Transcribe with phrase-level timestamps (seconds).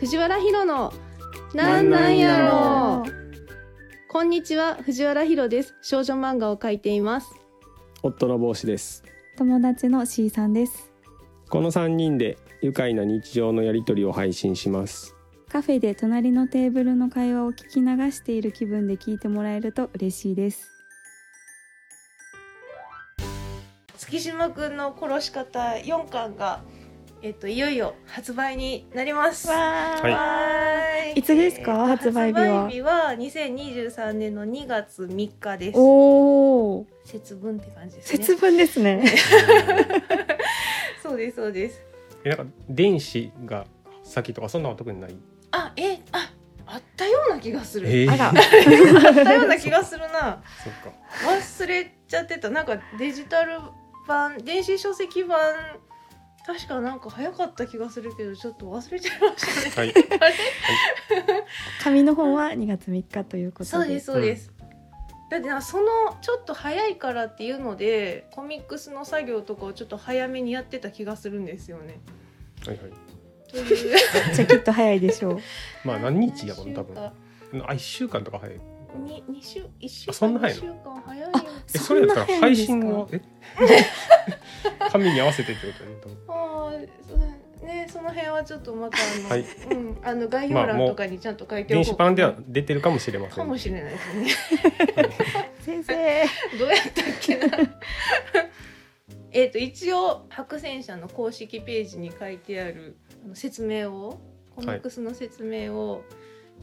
[0.00, 0.94] 藤原ひろの
[1.52, 3.04] なんなんやろ。
[4.08, 5.74] こんにちは藤原ひろです。
[5.82, 7.28] 少女漫画を描いています。
[8.02, 9.04] 夫の帽子です。
[9.36, 10.90] 友達の C さんです。
[11.50, 15.14] この3人で愉快な日常のやりとりを配信します。
[15.50, 20.66] カフェで隣のテーブルの会話を聞き流している気分で聞いてもらえると嬉しいです。
[23.98, 26.62] 月島くんの殺し方4巻が
[27.22, 29.46] えっといよいよ発売になります。
[29.48, 30.12] わはい。
[30.12, 31.18] はい。
[31.18, 31.86] いつですか？
[31.86, 32.62] 発売日は？
[32.62, 35.78] 発売日は2023年の2月3日です。
[35.78, 38.24] おお節分って感じですね。
[38.24, 39.04] 節分ですね。
[41.02, 41.82] そうですそうです。
[42.24, 43.66] えなんか電子が
[44.02, 45.14] 先とかそんなのは特にない？
[45.52, 46.32] あえあ
[46.66, 48.12] あったような気がする、えー。
[48.12, 48.28] あら。
[48.32, 50.42] あったような気がするな。
[50.64, 50.90] そっか。
[51.26, 52.48] 忘れちゃってた。
[52.48, 53.58] なんかデジタル
[54.08, 55.38] 版電子書籍版
[56.52, 59.90] 確かなんか早かった気がするけどちょっと忘れちゃいましたね。
[59.90, 59.94] はい。
[61.80, 63.70] 紙の本は2月3日ということで。
[63.70, 64.52] そうですそうです、
[65.30, 65.86] だってその
[66.20, 72.00] ちょっと早いからっていうのでコミックスの作業とかをちょっと早めにやってた気がするんですよね。
[72.66, 72.90] はいはい。
[73.52, 73.96] という。
[74.34, 75.38] じゃあきっと早いでしょう。
[75.84, 77.12] まあ何日やもん多分。
[77.52, 78.60] 何あ一週間とか早い
[78.98, 80.62] に二週一週間あそんな早いの？
[80.62, 81.28] 二週間早いよ。
[81.34, 83.20] あえそれやったら配信をえ？
[84.92, 86.18] 紙に合わせてってことね多分。
[86.28, 87.18] あーそう
[87.66, 89.40] ねその辺はちょっとまたあの、はい。
[89.70, 94.26] うんあの概要まあもう欄とかにちゃんと書いておこう電子版では出てるかもしれませんかもしれないですね。
[95.60, 96.24] 先生。
[96.58, 97.58] どうやったっけな？
[99.32, 104.18] えっと一応白戦車の公式ページに書いてあるあの説明を
[104.56, 106.02] コミックスの説明を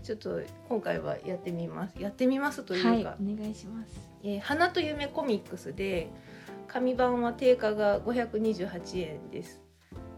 [0.03, 1.95] ちょっと今回はやってみます。
[1.99, 3.03] やってみますというか、はいお
[3.37, 3.99] 願いします。
[4.23, 6.09] えー花と夢コミックスで
[6.67, 9.61] 紙版は定価が528円です。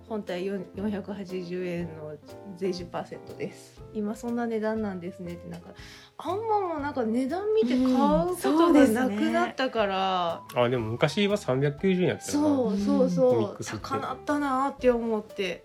[0.10, 2.16] 本体4 480円の
[2.58, 3.80] 税10%です。
[3.94, 5.70] 今そんな値段なんですねってなんか
[6.18, 13.64] あんまもうなんか値段見て買うことがなくなったから、あでも昔は390円やったよなそうそうそう。
[13.64, 15.64] 高なったなって思って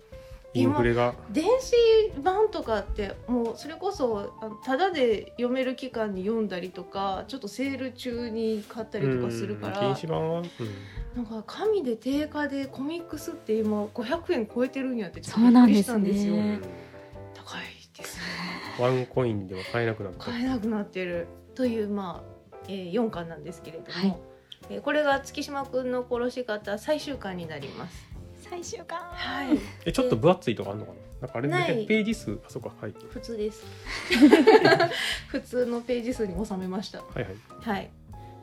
[0.54, 1.14] インフレが。
[1.30, 9.94] 電子版とかってもうそれこそあのタダで読める期間に読んだりとかちょっとセール中に買ったりとかするからうん。
[9.94, 10.50] 禁止版は、うん
[11.14, 16.34] なんか紙で定価でコミックスって今500円超えてるんやってちょっとそうなんですびっくりしたんですよ。
[16.34, 16.60] ね
[17.34, 17.62] 高い
[17.96, 18.22] ですね。
[18.80, 20.18] ワンコインでは買えなくなった。
[20.18, 21.28] 買えなくなってる。
[21.54, 24.16] というまあ、えー、4巻なんですけれども、はい。
[24.70, 28.08] えーこれが月島くんの殺し方最終巻になります
[28.48, 28.98] 最終巻。
[28.98, 29.58] はい。
[29.84, 30.98] えちょっと分厚いとかあるのかな？
[31.22, 31.76] なんかあれない。
[31.76, 32.94] でページ数あそうかはい。
[33.10, 33.64] 普通です。
[35.28, 36.98] 普通のページ数に収めました。
[36.98, 37.34] はいはい。
[37.60, 37.90] はい、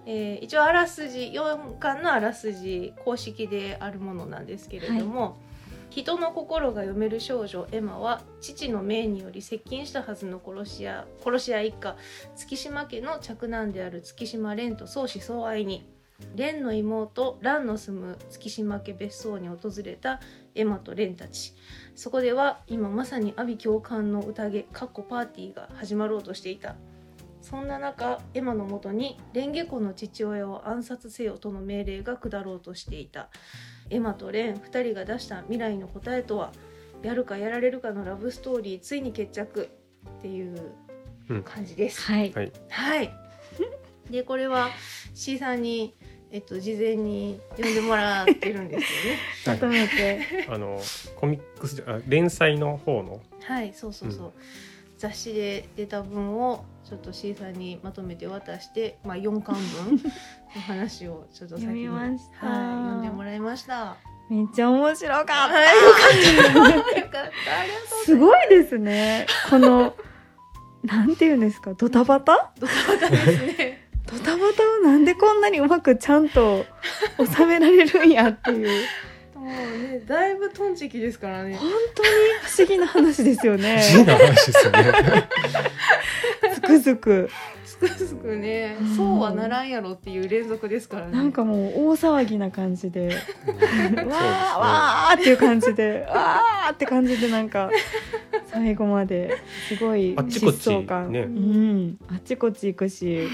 [0.05, 5.37] えー一応あらすじ4巻のあらすじ公式であるものなんですけれども、
[5.91, 11.97] 人の心が読める少女エマは父の命により接近したはずの殺し屋殺し屋一家
[12.35, 15.85] 月島家の嫡男である月島蓮と相思相愛に
[16.35, 20.19] 蓮の妹蘭の住む月島家別荘に訪れた
[20.55, 21.53] エマと蓮たち。
[21.95, 26.75] そこでは今まさに阿鼻教官の宴かっこパーティーが始まろうとしていた。
[27.41, 33.29] そんな中エマのもとにレンゲ子の父親を暗殺せよとの命令が下ろうとしていた。
[33.89, 36.51] エマとレン2人が出した未来の答えとは
[37.01, 39.69] やるかやられるかのラブストーリーついに決着。
[40.17, 40.73] っていう
[41.29, 41.43] うん。
[41.43, 42.33] 感じです、はい。
[42.33, 42.51] はい。
[42.69, 43.13] はい。
[44.09, 44.69] でこれは
[45.13, 45.95] C さんに
[46.31, 49.19] えっと事前に読んでもらってるんですよね。
[49.47, 50.47] まとめて。
[50.49, 50.79] あの
[51.15, 53.19] コミックスじゃあ連載の方の？
[53.43, 54.31] はいそうそうそう、うん。
[54.97, 60.01] 雑誌で出た分をちょっと C さんにまとめて渡して、まあ、4巻分の
[60.61, 61.85] 話をちょっと先に。
[61.85, 62.47] 読みました。
[62.47, 63.97] はい、読んでもらいました。
[64.29, 65.33] めっちゃ面白かった。
[65.33, 65.97] はい、よか
[66.69, 66.99] った。
[66.99, 67.19] よかった。
[67.19, 68.15] ありがとうす。
[68.15, 69.25] ごいですね。
[69.49, 69.93] この
[70.83, 71.73] なんていうんですか？
[71.73, 72.51] ドタバタ？
[72.59, 73.25] ございます。
[73.25, 73.70] ですね。
[74.11, 76.65] ドタバタをなんでこんなにうまくちゃんと
[77.17, 78.85] 収められるんやっていう。
[79.35, 81.55] もうね、だいぶトンチキですからね。
[81.55, 82.09] 本当に
[82.43, 83.81] 不思議な話ですよね。
[83.81, 85.27] 不思議な話ですよね。
[86.53, 87.29] つくづく。
[87.65, 91.13] つくづくねうん、そうはならんやろっていう連続ですからね。
[91.13, 93.07] なんかもう大騒ぎな感じで。
[93.07, 96.05] わーわーっていう感じで。
[96.07, 97.71] わーって感じでなんか
[98.51, 99.35] 最後まで
[99.67, 101.11] すごいあっちこっち疾走感。
[101.11, 101.21] ね。
[101.21, 103.27] うん、あっちこっち行くし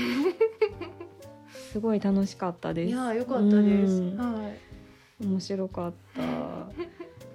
[1.71, 3.93] すごい楽しかったですいやー、よかったです。
[3.93, 5.25] うんはい。
[5.25, 6.21] 面白かった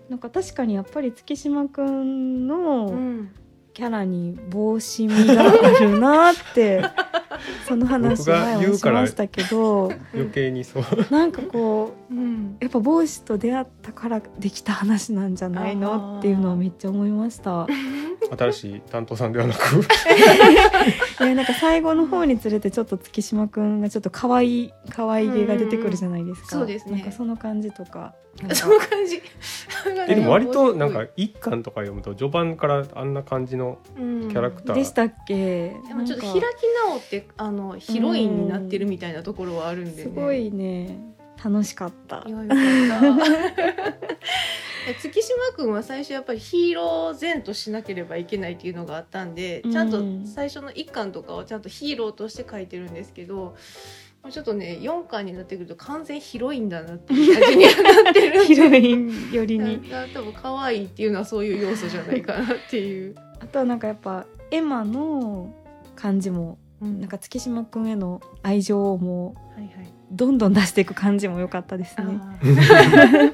[0.08, 3.34] なんか確かにやっぱり月島くんのうん。
[3.74, 6.82] キャラに帽子味があるなって
[7.66, 10.84] その話前言うからもしましたけど余計にそう。
[11.10, 12.56] なんかこううん。
[12.60, 17.66] やっぱ帽子と出会ったからできた話なんじゃないのっていうのはめっちゃ思いました。
[18.36, 19.58] 新しい担当さんではなく。
[21.24, 26.92] いやなんか最後の方につれてちょっと月島くんがちょっと可愛い可愛げが出てくるじゃないですか、うんうんそうですね。
[26.92, 28.14] なんかその感じとか
[28.55, 29.23] その感じ。
[30.08, 35.75] えでも割となんか一巻とか読むと序盤からあんな感じのキキャラクター、でしたっけ？
[35.87, 36.43] でもちょっと開き
[36.88, 40.99] 直ってあのヒロインになってるみたいなところはあるんで、ね、すごいね。
[41.43, 42.25] 楽しかった。
[42.26, 42.58] いやよかった。
[44.88, 53.55] え 月島君は最初やっぱりヒーロー前としなければいけないっていうのがあったんで、ちゃんと最初の1巻とかはちゃんとヒーローとして書いてるんですけど
[54.30, 63.14] ちょっとね4巻になってくると完全ヒロインだなっていう感じにはなってる ヒロイン寄りにだ多分可愛いっていうのはそういう要素じゃないかなっていう。
[63.40, 65.52] あとはなんかやっぱエマの
[65.96, 72.20] 感じもうんなんか月島くんへの愛情をもうはいはいどんどん出していく感じも良かったですね。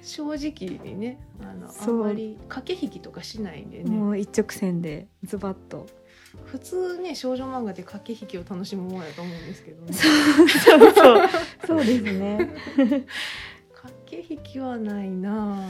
[0.00, 5.86] 正直にねあのあんまり駆け引きとかしないんでねもう一直線でズバッと。
[6.46, 10.08] 普通ね少女漫画で駆け引きを楽しむものだと思うんですけどねそ
[10.76, 11.28] うそう
[11.66, 12.50] そうですね。
[14.06, 15.62] 駆け引きはないなぁ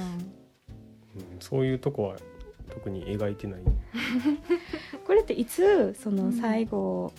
[1.17, 2.17] うんそういうとこは
[2.71, 3.61] 特に描いてない
[5.07, 7.13] これっていつそのうん最後、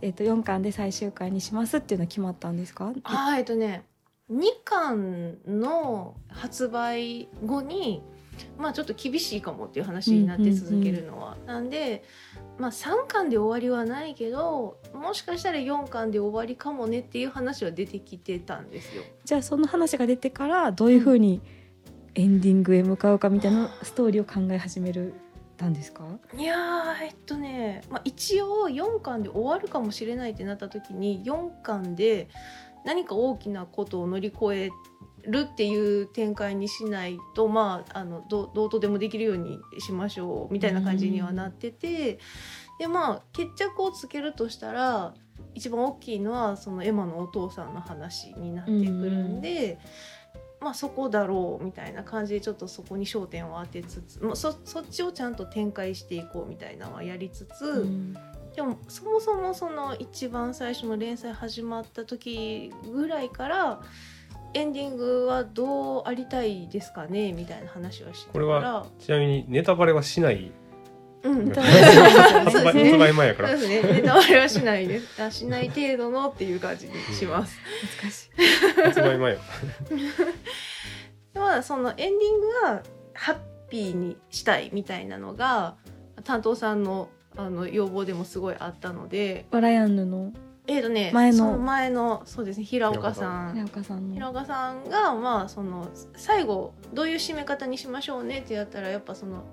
[0.00, 2.92] えっと4巻で最終回にしますっていうのは決まったんですか？
[3.04, 3.84] あーえっとね
[4.30, 8.02] 2巻の発売後に
[8.58, 12.04] まあちょっと厳しいかもっていう話になって続けるのは、なんで
[12.58, 19.02] まあ3巻で終わりはないけどもしかしたら4巻で終わりかもねっていう話は出てきてたんですよ。
[19.24, 21.40] じゃあその話が出てからどういうふうに
[22.14, 25.14] エンディングへ向かうかみたいなストーリーを考え始める
[25.56, 26.04] たんですか？
[26.36, 32.28] いやーえっとね、まあ、一応4巻で終わるかもしれないってなった時に4巻で
[32.84, 34.70] 何か大きなことを乗り越え
[35.26, 42.18] るっていう展開にしないとまああのどどうとでもできるようにしましょうみたいな感じにはなってて
[42.78, 45.14] でまあ決着をつけるとしたら
[45.54, 48.90] 一番大きいのはそのエマのお父さんの話になってくる
[49.24, 49.78] んで。
[50.60, 58.16] まあそこだろうみたいな感じでちょっとそこに焦点を当てつつもうそそっちをちゃんと展開していこうみたいなのはやりつつ、うん
[58.54, 63.80] でもそもそもその一番最初の連載始まった時ぐらいから
[64.54, 70.52] エンディングはどうありたいですかねみたいな話はしてたこれからはちなみにネタバレはしない。
[71.24, 72.90] うん発売そうですね。
[72.90, 73.48] 発売前やから。
[73.50, 73.92] そうですね。
[73.94, 75.22] ネタバレはしないです。
[75.22, 77.56] あしない程度のっていう感じにします。
[78.02, 78.82] 難しい。
[78.82, 79.38] 発売前や
[81.34, 82.82] まあそのエンディングが
[83.14, 83.36] ハッ
[83.70, 85.76] ピーにしたいみたいなのが
[86.24, 89.46] 担当さんのあの要望でもすごいあったので。
[89.50, 90.32] バラヤンヌの
[90.68, 91.36] えーとね前の。
[91.36, 93.52] その前のそうですね平岡さん。
[93.52, 94.14] 平岡さんの。
[94.14, 99.44] 平岡さんがまあその最後どういう締め方にしましょうねってやったらやっぱその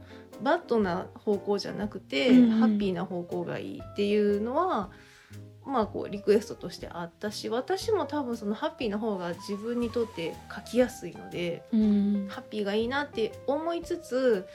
[0.41, 2.59] バッドな方向じゃなくて、うんうん。
[2.59, 4.91] ハッピーな方向がいいっていうのは
[5.69, 12.27] まあこうリクエストとしてあったし私も多分そのハッピーな方が自分にとって書きやすいのでうん。
[12.29, 14.47] ハッピーがいいなって思いつつ、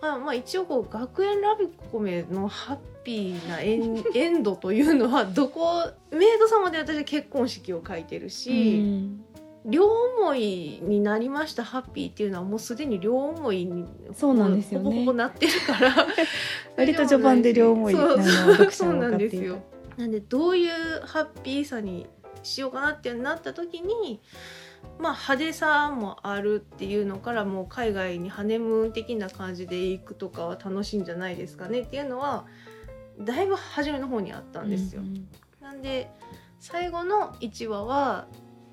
[0.00, 8.78] まあ、まあ一応こう学園ラブコメのハッピーなエン エンドというのはどこメイド様で私は結婚式を書いてるし。
[8.78, 9.24] うん。
[9.64, 14.84] 両思いになりましたハッピーっていうのはもうすでに両思いにそうなんですよね。
[14.86, 15.94] ほぼほぼなってるから。
[16.76, 19.62] 割と序盤で両思いそうなの読者分かっていたんですよ。
[19.96, 22.06] なんでどういうハッピーさに
[22.42, 24.20] しようかなってなった時に
[24.98, 32.46] まあ派手さもあるっていうのからもう海外にハネムーン的な感じで行くとかは楽しいんじゃないですかねっていうのは
[33.20, 35.02] だいぶ初めの方にあったんですよ。
[35.02, 35.28] うん
[35.60, 36.10] なんで
[36.58, 38.26] 最後の1話はあ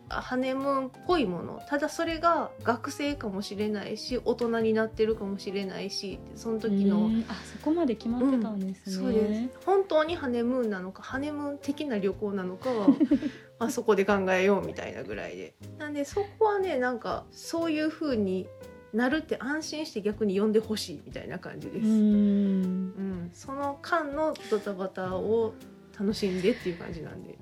[0.09, 7.25] ハネムーンっぽいものただそれが学生かもしれないし大人になってるかもしれないしその時の、うん。
[7.27, 8.95] あそこまで決まってたんですね。
[8.95, 12.87] そうです本当にハネムーンなのかハネムーン的な旅行なのかは
[13.59, 15.53] まあそこで考えようみたいなぐらいで。
[15.77, 18.47] なんでそこはねなんかそういう風に
[18.93, 23.29] なるって安心して逆に読んでほしいみたいな感じです、ううんん。
[23.33, 25.53] その間のドタバタを
[25.99, 27.37] 楽しんでっていう感じなんで。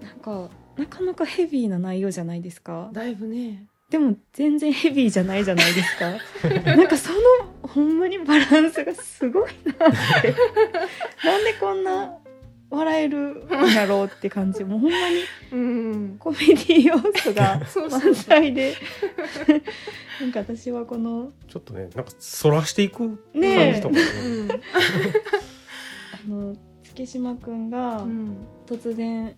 [0.00, 0.48] なんか
[0.80, 2.90] なかなかヘビーな内容じゃないですか？
[2.92, 6.10] だいぶねでも全然ヘビーじゃないじゃないですか？
[6.76, 7.18] なんかその
[7.62, 9.84] ほんまにバランスがすごいなっ
[10.22, 10.34] て。
[11.24, 12.14] なんでこんな
[12.70, 14.62] 笑えるんやろうって感じ。
[14.62, 15.16] もうほんまに
[15.52, 17.60] うんコメディ要素が
[17.90, 18.74] 満載で。
[20.20, 22.98] なんか私はこのちょっとねなんか反らしていく
[23.32, 29.34] 感じとかねうん あの月島くんがうん突然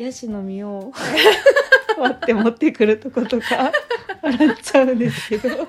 [0.00, 0.92] ヤシの実を
[1.98, 3.70] 割って持ってくるとことか
[4.22, 5.48] 笑っちゃうんですけど。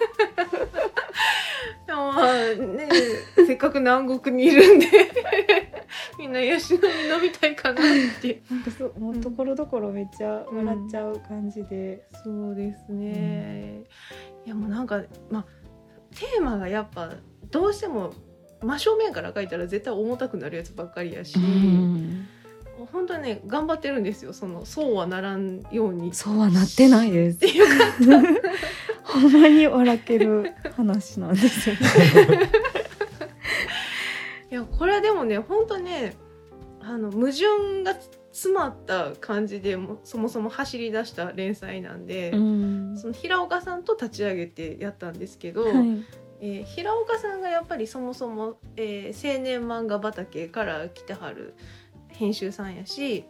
[1.85, 2.87] でもまあね
[3.35, 4.87] 世界かく南国にいるんで
[6.17, 8.41] みんなヤシの実飲みたいかなって。
[8.49, 13.83] なんかそうもうところどころめっちゃ笑っちゃう感じで、そうですね、
[14.45, 15.45] いやもうなんかまあ
[16.17, 17.11] テーマがやっぱ
[17.49, 18.13] どうしても
[18.61, 22.27] 真正面から書いたら絶対重たくなるやつばっかりやし、うん
[22.91, 24.33] 本当にね頑張ってるんですよ。
[24.33, 26.13] そのそうはならんように。
[26.13, 27.39] そうはなってないです。
[29.03, 31.75] ほんまに笑ける話なんですよ。
[31.75, 31.81] ね
[34.51, 36.15] いやこれはでもね本当ね
[36.81, 37.95] あの矛盾が
[38.31, 42.97] 詰まった感じでもそもそも走り出した連載なんで、うん。
[42.97, 45.73] その平岡さんと立ち上げてやったんですけど、はい。
[46.43, 51.53] えー平岡さんがやっぱりそもそも、えー青年漫画畑から来てはる
[52.21, 53.25] 編集さんやし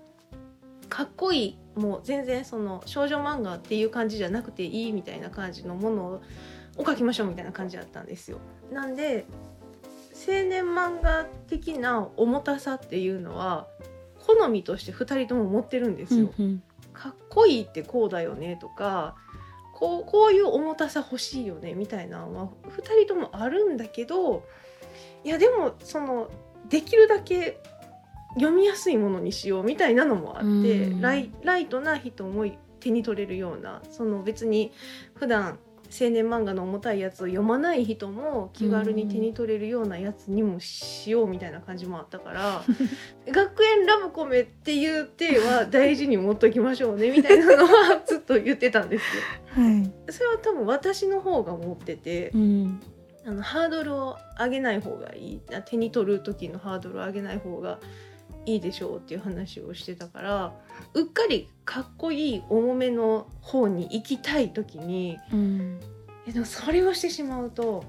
[0.89, 6.21] かっこいいもう全然その少女漫画っていう感じじゃなくていいみたいな感じのものを
[6.77, 8.39] を描きましょうみたいな感じだったんですよ。
[8.71, 9.25] なんで
[10.13, 13.67] 青年漫画的な重たさっていうのは
[14.25, 16.29] 好みとして2人とも持ってるんですよ。
[16.37, 16.61] うん
[16.93, 19.15] かっこいいってこうだよねとか
[19.73, 24.43] こうこういう重たさ欲しいよねみたいなのは2人ともあるんだけど
[25.23, 26.29] いやでもその
[26.67, 27.61] できるだけ
[28.35, 31.01] 読みやすいものにしようみたいなのもあってうん。
[31.01, 32.45] ライライトな人も
[32.79, 34.71] 手に取れるようなその別に
[35.15, 35.59] 普段
[35.91, 42.63] 青年漫画の重たいやつを読まない人も気軽に手に取れるようなやつにもしようみたいな感じもあったから
[43.29, 49.23] 学園ラブコメっていう体は大事に持っときましょうねみたいなのはずっと言ってたんですよ。
[49.63, 50.11] はい。
[50.11, 52.81] それは多分私の方が持っててうん。
[53.25, 55.41] あのハードルを上げない方がいい。
[55.65, 58.10] 手に取る時のハードルを上げない方がいい
[58.45, 60.53] でしょうっていう話をしてたから
[60.93, 65.79] うっかりかっこいい重めの方に行きたい時にうん。
[66.27, 67.83] えでもそれをしてしまうと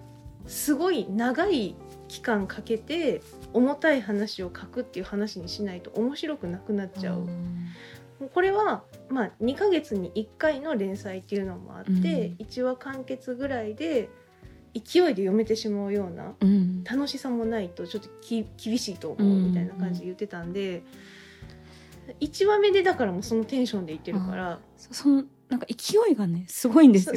[0.47, 1.76] すごい長い
[2.09, 7.21] 期間かけて重たい話を書くっていう話にしないと面白くなくなっちゃう。
[7.21, 12.02] もうこれは、まあ、2ヶ月に1回の連載っていうのもあって、うん。
[12.47, 14.11] 1話完結ぐらいで
[14.75, 16.85] 勢いで読めてしまうようなうん。
[16.85, 20.83] 楽しさもないとちょっとき厳しいと思うみたいな感じで言ってたんで、
[22.21, 27.14] 1話目でだからもうそのテンションで言ってるから、そそのなんか勢いがねすごいんですよ。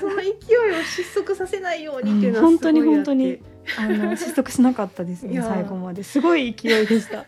[0.00, 3.38] その勢いを失速させないようにっていうのは本当に本当に
[3.78, 6.02] あの失速しなかったですね最後まで。
[6.02, 7.26] すごい勢いでした。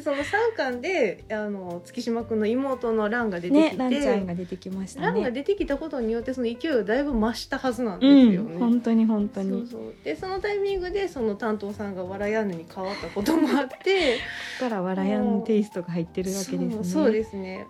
[0.00, 5.30] でその3巻であの月島君の妹の蘭が出てきて、ねランちゃんが出てきましたランがね。
[5.32, 8.56] 出てきたことによってその勢いをだいぶ増したはずなんうですよね。
[8.56, 9.66] ん本当に本当そうに。
[9.66, 14.16] そうでそのタイミングでその担当さんが笑いアンヌに変わったこともあって
[14.60, 16.84] だから笑いあんテイストが入ってるわけですね。
[16.84, 17.66] そうですね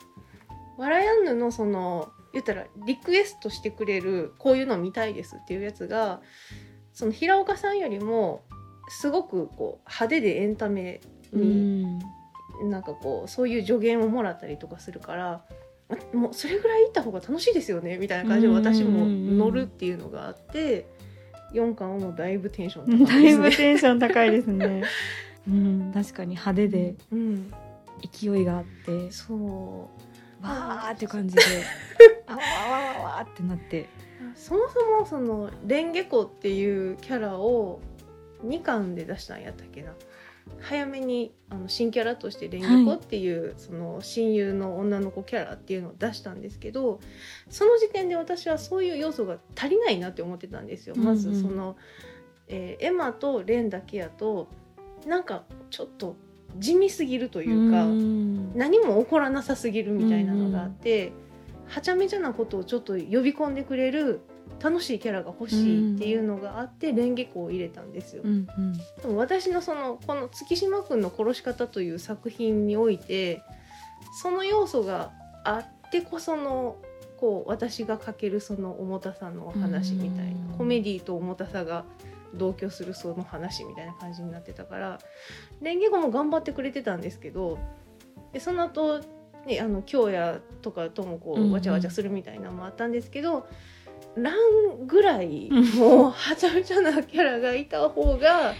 [0.78, 6.20] 笑いアンヌのその言ったらリクエストしてくれるこういうの見たいですっていうやつが
[6.92, 8.42] その平岡さんよりも
[8.88, 11.00] すごくこう派手でエンタメ
[11.32, 11.98] うに、ん。
[12.62, 15.44] なんかこうそういう助言をもらったりとかするから
[15.88, 20.86] あもうそれぐらい行った方が楽しいですよねみたいな感じで私も乗るっていうのがあって
[21.52, 23.56] 4巻はもうだいぶテンション高だいぶいですね。
[23.56, 24.82] テンション高いですね。
[25.48, 27.50] うん確かに派手でうん、
[28.12, 31.42] 勢いがあってそうわーって感じで
[32.28, 33.88] あわわわわわってなって。
[34.34, 37.80] そもそもそのレンゲコっていうキャラを
[38.44, 39.92] 2巻で出したんやったっけな
[40.60, 47.00] 早めにあの新キャラとしてレンゲコっていう、その親友の女の子キャラっていうのを出したんですけど
[47.48, 50.94] その時点で私はそういう要素が足りないなって思ってたんですよ。
[50.96, 51.76] まずうんうんその、
[52.48, 54.48] えーエマとレンだけやと
[55.06, 56.16] なんかちょっと
[56.58, 57.84] 地味すぎるというか。
[57.84, 61.12] ん何も起こらなさすぎるみたいなのがあって、
[61.68, 64.20] はちゃめちゃなことをちょっと呼び込んでくれる
[64.62, 68.22] 楽しいキャラが欲しいっていうのがあって、レンゲコを入れたんですよ。
[68.24, 68.72] うんうん。
[68.76, 73.42] でも私のそのこの月島くんの殺し方という作品において
[74.20, 75.12] その要素が
[75.44, 76.76] あってこその
[77.18, 80.58] こう私が書けるその重たさの話みたいなうん。
[80.58, 81.84] コメディと重たさが
[82.34, 84.98] 同居するその話みたいな感じになってたから
[85.60, 87.58] レンゲコも頑張ってくれてたんですけど
[88.32, 89.00] でその後
[89.46, 91.52] ねあの京也とかともこうんううん。
[91.52, 93.48] わちゃわちゃするみたいなのもあったんですけど、
[94.16, 95.64] ランぐらいうん。
[95.78, 98.54] もうはちゃめちゃなキャラがいた方が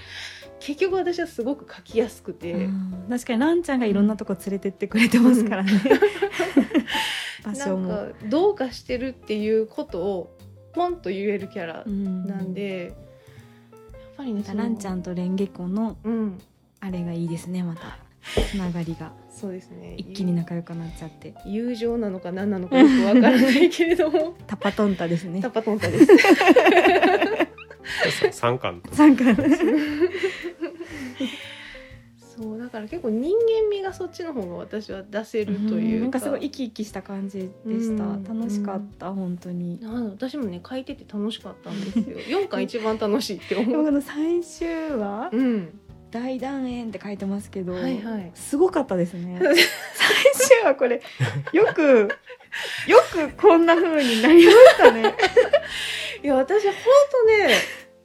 [0.61, 3.07] 結局私はすごく書きやすくて、うん。
[3.09, 5.73] 確かにランちゃんがいろんなとこ連れてってくれてますからね。
[7.43, 7.89] 場なん所も。
[7.89, 10.37] かどうかしてるっていうことを
[10.73, 12.53] ポンと言えるキャラうんなん。
[12.53, 12.95] で、やっ
[14.17, 16.39] ぱりねランちゃんとレンゲコのうん。
[16.81, 17.99] あれがいいですねまた。
[18.23, 19.13] つながりが。
[19.41, 19.95] そうですね。
[19.97, 21.33] 一気に仲良くなっちゃって。
[21.47, 24.35] 友情なのか何なのかよくわからないけれども。
[24.47, 25.41] タパトンタですね。
[25.41, 26.07] タパトンタです。
[28.33, 28.95] 三巻と。
[28.95, 29.25] 参加
[32.21, 36.03] そうだから結構人間味がそっちの方が私は出せるというか。
[36.03, 38.25] なんかすごい生き生きした感じでした、うん。
[38.25, 39.81] 楽しかった本当に。
[40.11, 42.19] 私もね書いてて楽しかったんですよ。
[42.43, 44.69] 4巻一番楽しいってでも思うこの最終
[44.99, 45.81] 話うん
[46.11, 48.31] 大団円って書いてますけど、はいはい。
[48.35, 49.39] すごかったですね。
[49.95, 51.03] 最終話これ
[51.53, 52.09] よく
[52.87, 55.15] よくこんな風になりましたね。
[56.23, 56.75] いや私本
[57.11, 57.55] 当ね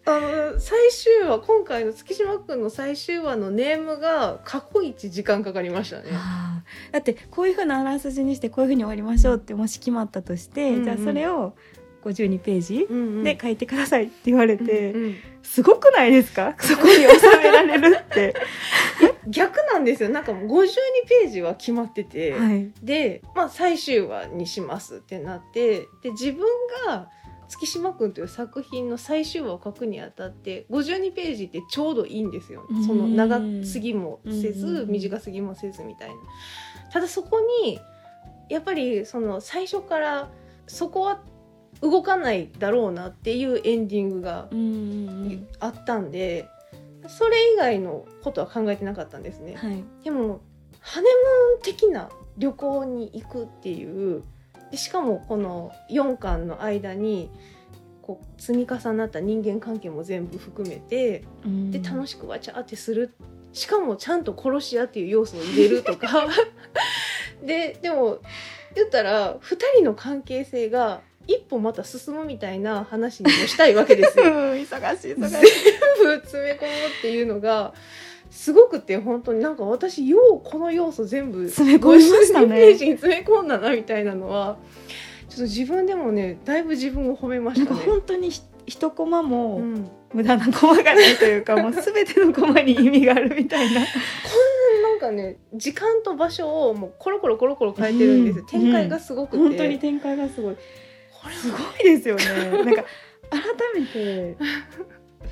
[0.07, 6.03] あの最終話今回の月島くんの最終話のネームが過去一時間かかりましたね。
[6.13, 6.61] あ。
[6.89, 10.83] ーだってこういう風なあらすじにしてこういう風に終わりましょうってもし決まったとして、うんうん。
[10.85, 11.55] じゃあそれを
[12.05, 15.15] 52ページで書いてくださいって言われて、うんうん。
[15.41, 16.55] すごくないですか？
[16.59, 17.03] そこに収
[17.37, 18.35] められるって。
[19.27, 20.09] 逆なんですよ。
[20.09, 20.67] なんかもう52
[21.07, 26.45] ページは決まってて、はい、で、まあ、最終話にしますってなってで自分
[26.85, 27.09] が
[27.47, 32.67] 月島くんという作品の最終話を書くにあたって52ページってちょうどいいんですよ。
[32.69, 32.83] うん。
[32.85, 36.15] その長すぎもせうんず短すぎもせずみたいな。
[36.91, 37.79] ただそこに
[38.49, 40.29] やっぱりその最初から
[40.67, 41.19] そこは
[41.81, 46.47] 動かないだろうなっていうエンディングがうんうんあったんで、
[47.07, 49.55] それ以外のことは考えてなかったんですね。
[49.55, 50.41] はい、でも
[50.79, 54.23] ハネムーン的な旅行に行くっていう
[54.71, 57.29] でしかもこの4巻の間に
[58.01, 61.23] こう積み重なった人間関係も全部含めて
[61.71, 63.15] で楽ししくわちゃーってする。
[63.53, 66.27] しかもちゃんと殺し屋っていう要素を入れるとか。
[67.43, 68.19] ででも
[68.75, 74.25] 言ったら2人の関係性が一歩また進むみたいな話にもしたいわけですよ。
[74.55, 75.17] 忙しい忙しい。
[75.17, 75.19] 全
[76.03, 77.73] 部詰め込むっていうのが
[78.29, 84.57] すごくて本当になんか私ようこの要素全部詰め込みましたね52ページに詰め込んだなみたいなのは
[85.29, 87.81] ちょっと自分でもねだいぶ自分を褒めましたね。
[87.85, 93.81] 本当にひ一コマもうん、無駄なコマがないというか、 もうすべてのコマに意味があるみたいな。
[93.81, 100.55] なんかね時間と場所をもうコロコロコロコロ変えてるんですよ、うん展開がすごくて、本当に展開がすごい。
[101.31, 102.23] すごいですよね。
[102.65, 102.83] なんか
[103.29, 103.41] 改
[103.79, 104.37] めて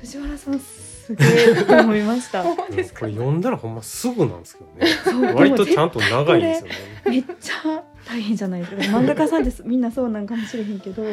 [0.00, 2.42] 藤原さんすげえと思いました。
[2.44, 3.00] そうですか？
[3.00, 4.64] これ読んだらほんますぐなんですけ
[5.10, 6.74] どね割とちゃんと長いんですよね
[7.06, 8.98] めっちゃ大変じゃないですか。
[8.98, 11.04] 漫画家さんですみんなそうなんかもしれへんけど、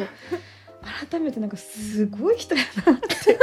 [1.10, 3.38] 改めてなんかすごい人やなって。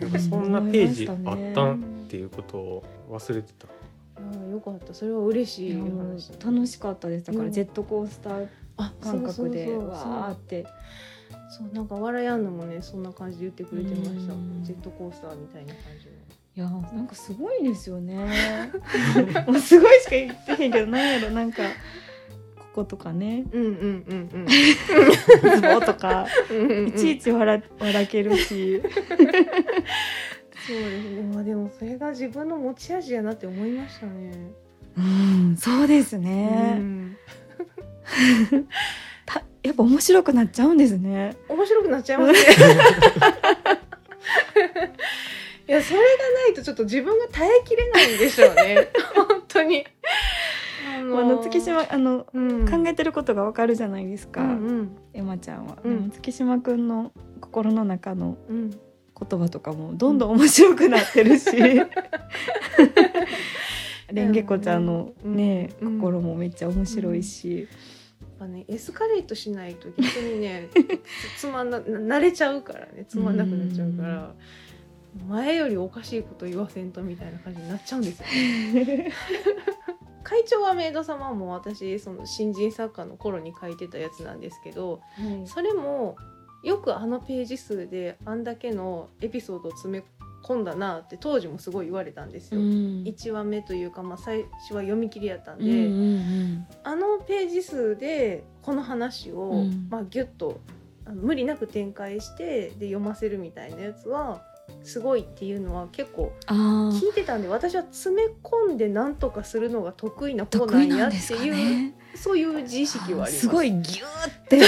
[0.00, 1.18] なんかそんなページあっ
[1.54, 3.68] たんっていうことを忘れてた
[4.16, 5.78] あよかったそれは嬉しい
[6.44, 7.26] 楽しかったです。
[7.26, 10.66] だからうんジェットコースターあ感覚でわーって。
[11.50, 16.12] そうなんか笑いやんのもねそんな感じで言ってくれてましたうんジェットコースターみたいな感じの。
[16.54, 18.14] いやなんかすごいですよね。
[19.48, 21.62] もうすごいしか言ってへんけどなんやろなんか
[22.56, 26.88] こことかねうんうんうんズボとかうんうんうん。
[26.88, 28.82] いちいち笑笑けるし。
[28.82, 31.22] そうですね。
[31.34, 34.32] まあでもそれが自分の持ち味やなって思いましたね。
[34.96, 36.74] うんそうですうね。
[36.74, 37.41] んた
[39.62, 41.36] やっぱ面白くなっちゃうんですね。
[41.48, 42.38] 面白くなっちゃいますね。
[45.68, 48.88] いやそれがないとちょっと自分が耐えきれないんでしょうね。
[49.14, 49.86] 本当に。
[50.84, 55.78] ああの月島あのうん、考えてることがわかるじゃないですか、うんエマちゃんは。
[55.84, 58.70] うん月島くんの心の中のうんうん。
[58.70, 61.52] 言葉とかもどんどん面白くなってるし。
[64.12, 67.68] レンゲコちゃんのね、うん心もめっちゃ面白いし、やっ
[68.42, 70.68] ぱねエスカレートしないと逆にね
[71.36, 74.34] つつまんなな慣れちゃうからねつまんなくなっちゃうから。
[75.28, 78.26] 前よりおかしいこと言わせんとみたいな感じになっちゃうんですよ、
[78.82, 79.12] ね。
[80.24, 85.02] 会長はメイド様も私その新人作家の頃に書いてたやつなんですけど
[85.44, 86.16] それも
[86.62, 90.04] よくあのページ数であんだけのエピソードを詰め
[90.42, 92.60] 込んだなって当時もすごい言われたんですよ。
[92.60, 92.66] うん
[93.04, 100.60] 1話目というか、まあ、最初は読み切りやったんで、うんうんあのページ数でこの話を、うんまあ、ギュッと
[101.04, 104.42] あの無理なく展開してで読ませるみたいなやつは
[104.84, 111.94] すごいっていうのは結構聞いてたんで私は詰め込んで何とかするのが得意な方なんやっていう、ね。
[112.14, 113.40] そういう自意識はあります。
[113.40, 114.60] すごいギューって。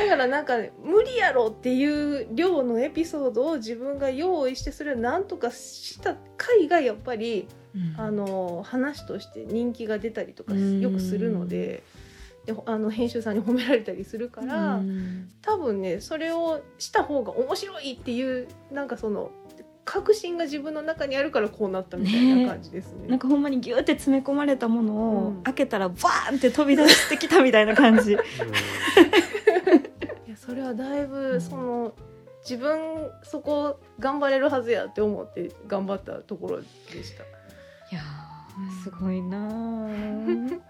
[0.00, 7.46] だからなんか無理やろっていう量のエピソードを自分が用意してそれを何とかした回がやっぱり
[7.96, 10.80] あの話として人気が出たりとかうん。
[10.80, 11.82] よくするので
[12.46, 15.28] であの編集さんに褒められたりするから、うん。
[15.42, 19.30] 多分ねそれをした方が面白いっていうなんかその
[19.84, 23.08] 確信が自分の中にあるからこうなったみたいな感じですね。
[23.08, 25.42] なんかほんまにギューって詰め込まれたものを、うん。
[25.42, 28.16] 開けたらバーンって飛び出してきたみたいな感じ
[30.50, 31.92] それはだいぶその
[32.42, 36.66] 自分そこ頑張れるはずやって思って頑張ったところで
[37.04, 37.22] した。
[37.22, 37.26] い
[37.94, 40.58] やーすごいなー。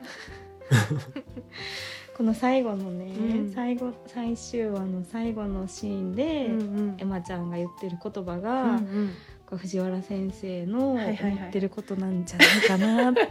[2.14, 3.52] この最後のね、うん。
[3.54, 9.14] 最後最終話の最後のシーンで、うんエマちゃんが言ってる言葉が、うん
[9.50, 9.56] うん。
[9.56, 11.32] 藤原先生のはいはいはい。
[11.32, 13.24] 思ってることなんじゃないかなって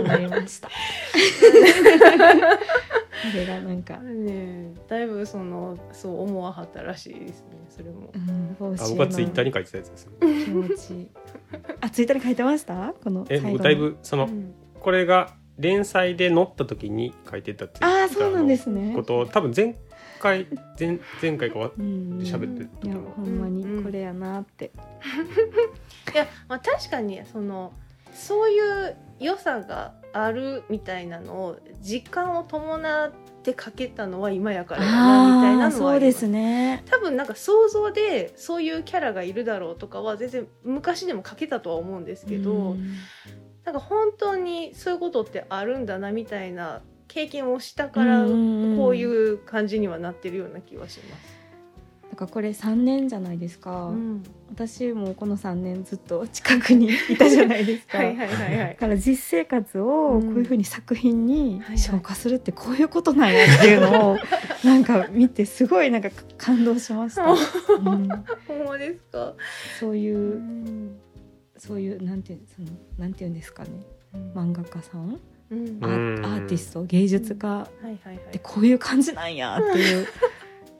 [0.00, 0.70] 思いました。
[3.26, 8.18] あれがなんか、ねだいぶそのそう思わはったらしいですねそれもう。
[8.18, 10.12] ん、報あ酬僕はツイッターに書いてたやつですね。
[10.44, 11.08] 気持ちいい。
[11.80, 12.94] あ、ツイッターに書いてました？
[13.02, 19.02] このえだいぶそのうんこれが連載で載った時に書いてたってああ、そうなんですねこ。
[19.02, 19.74] とを多分前
[20.20, 20.46] 回
[20.78, 24.70] 前前回かはうん喋ってる時いやのほんまにこれやなって。
[26.14, 27.72] いやまあ確かにその
[28.14, 36.82] そういう良さがあるみたいなのを実感を伴って書けたのは今やからやなみたいなのはそうですね。
[36.86, 42.94] 多分なんか想像でそういうキャラがいるだろうとかは全然昔でも書けたとは思うんですけど、うん
[43.64, 51.37] なんか本当にそういうことってあるんだなみたいな経験をしたからこういう感じにはなってるような気はします。
[52.18, 54.24] なんかこれ3年じゃないですか、うん。
[54.50, 57.98] 私もこの3年ずっと近くにいたじゃないですか。
[58.02, 58.68] はいはいはいはい。
[58.70, 64.16] だから実生活をこういうふうに作品に消化するってこういうことなんやっていうのを
[64.66, 67.38] なんか見てすごいなんか感動しました、うん、
[67.78, 68.08] ほん
[68.66, 69.34] まですか。
[69.78, 70.98] そういううん。
[71.56, 73.70] そういうなんていうそのなんていうんですかね。
[74.34, 75.20] 漫画家さん？
[75.50, 75.78] うん。
[75.82, 76.14] アうん。
[76.16, 76.82] ーアーティスト？
[76.82, 77.62] 芸術家？
[77.62, 78.40] って。
[78.42, 80.08] こういう感じなんやっていう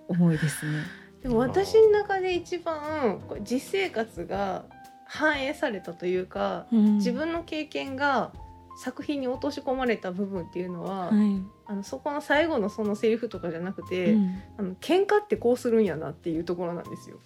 [0.08, 0.82] 思いですね。
[1.22, 4.64] でも私の中で一番実生活が
[5.04, 8.32] 反映されたというか、自分の経験が
[8.78, 11.42] 作品に落とし込まれた部分っていうのは、はい。
[11.66, 14.42] あのそこの最後のそのセリフとかじゃなくて、うん。
[14.58, 17.18] あの喧嘩ってこうするんやなっていうところなんですよ。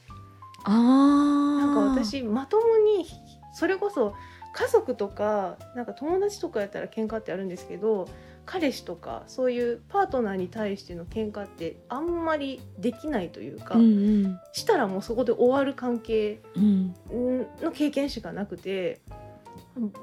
[0.65, 3.05] あなんーか私まともに
[3.53, 4.15] それこそ
[4.55, 8.09] 家族とかなんか友達とかやったら喧嘩ってあるんですけど
[8.45, 19.01] 彼氏とかそういうパートナーに対しての喧嘩ってあんまりできないというか、うんしたらもうそこで終わる関係うんうんの経験しかなくて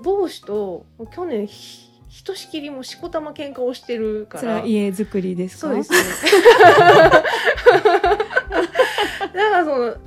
[0.04, 4.42] 帽子と去年ひひとしきりもしこたま喧嘩をしてるから。
[4.42, 5.68] それは家作りですか？
[5.68, 5.92] そうです。
[5.92, 5.98] ね
[6.80, 7.22] だ
[9.32, 10.02] からそのなんで分か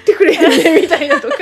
[0.00, 1.36] ってくれへんねんみたいなとか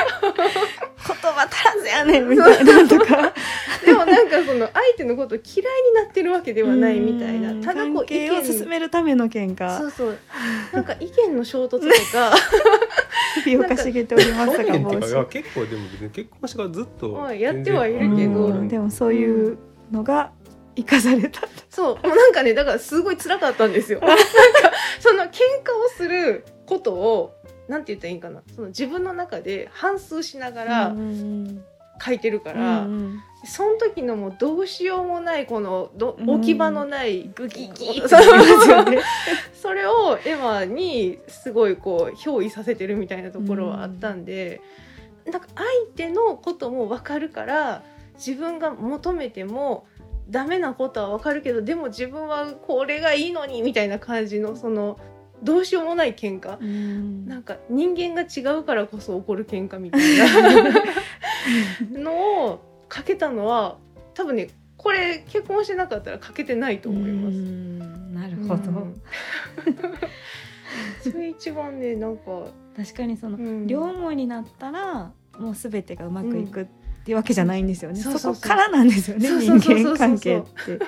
[1.06, 3.32] 言葉足らずやねんみたいなとか。
[3.84, 7.50] でもなんかその相手のことを嫌いになってるわけではないみたいな。
[7.50, 7.62] うん。
[7.62, 9.78] ただこう意関係を進見めるための喧嘩。
[9.78, 10.18] そうそう。
[10.72, 12.34] なんか意見の衝突とか。
[13.44, 14.64] 首をかしげておりますが。
[14.64, 15.82] 去年っていうかいや帽子結構でも
[16.12, 18.46] 結婚してからずっとまあやってはいるけど。
[18.46, 18.68] うん。
[18.68, 19.58] でもそういう
[19.90, 20.32] のが
[20.76, 21.40] 生かされた。
[21.68, 22.06] そう。
[22.06, 24.00] もうなんかねだからすごい辛かったんですよ。
[24.00, 24.24] なんか
[24.98, 27.34] その喧嘩をすることを
[27.70, 28.42] なんて言ったらいいんかな？
[28.54, 31.62] その自分の中で反芻しながらうん
[32.04, 38.98] 書いてるか、からうんその時のもうどうしようもないこのど置き場のないグギギってなりますよね。
[39.54, 44.60] それをエマにすごいこう憑依させてるみたいなところはあったんで、
[45.30, 47.82] なんか相手のことも分かるから
[48.14, 49.86] 自分が求めても
[50.28, 54.98] ダメなことは分かるけどでも自分はこれがいいのにみたいな感じのその
[55.42, 56.58] どうしようもない喧嘩。
[56.58, 57.26] うん。
[57.26, 60.82] なんか人間が違うからこそ起こる喧嘩みたいな。
[61.90, 63.78] のをかけたのは
[64.14, 67.36] 多分ねこれ結婚してなかったらかけてないと思います。
[67.36, 68.14] うん。
[68.14, 69.02] なるほど、うん。
[71.02, 73.66] それ一番ねなんか、確かにそのうん。
[73.66, 76.66] 両思いになったらもうすべてがうまくいくっ
[77.02, 80.78] ていうわけじゃないんですよね、そこからなんですよね人間関係って。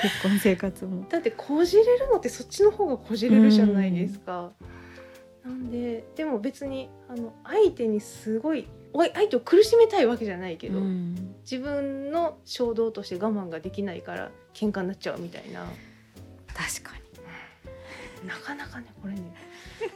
[0.00, 1.06] 結婚生活も。
[1.08, 4.52] だってこじれるのってそっちの方がこじれるじゃないですか。
[5.44, 11.34] なんででも別にあの相手にすごいおい相手を苦しめたいわけじゃないけど、うん。
[11.42, 15.66] 自分の衝動として我慢ができないから喧嘩になっちゃうみたいな。
[16.54, 17.08] 確かに。
[18.26, 19.32] なかなかねこれね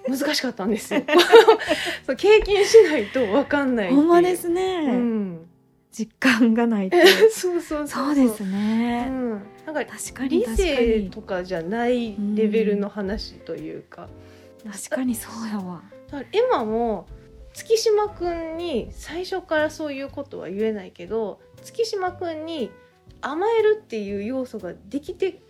[0.09, 1.03] 難しかったんですよ。
[2.07, 3.97] そう経験しないと分かんないいう。
[3.97, 5.49] ほんまですね、うん、
[5.93, 6.97] 実感がないと
[7.31, 9.31] そうそうそうですうね、ん、
[9.67, 14.09] なんか確かに理性とかじゃないレベルの話というか、
[14.65, 15.83] 確かにそうやわ。
[16.11, 17.07] だからエマも
[17.53, 22.71] 月島くんに最初からそういうことは言えないけど月島くんに
[23.21, 25.43] 甘えるっていう要素ができて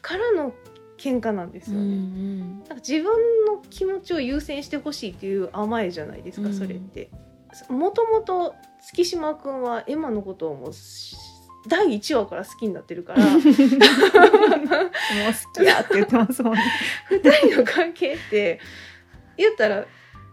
[0.00, 0.52] からの
[0.96, 1.96] 喧嘩なんですうんうよね。
[1.96, 2.58] ん。
[2.60, 6.54] なんか自分の気持ちを優先してほしいっていう甘えじゃないですか、うん。
[6.54, 7.10] それって。
[7.68, 11.16] もともと月島くんはエマのことをもうし
[11.66, 13.42] 第1話から好きになってるから もう好
[15.60, 16.62] きやって言ってますもんね。
[17.10, 18.60] 二人の関係って
[19.36, 19.86] 言ったら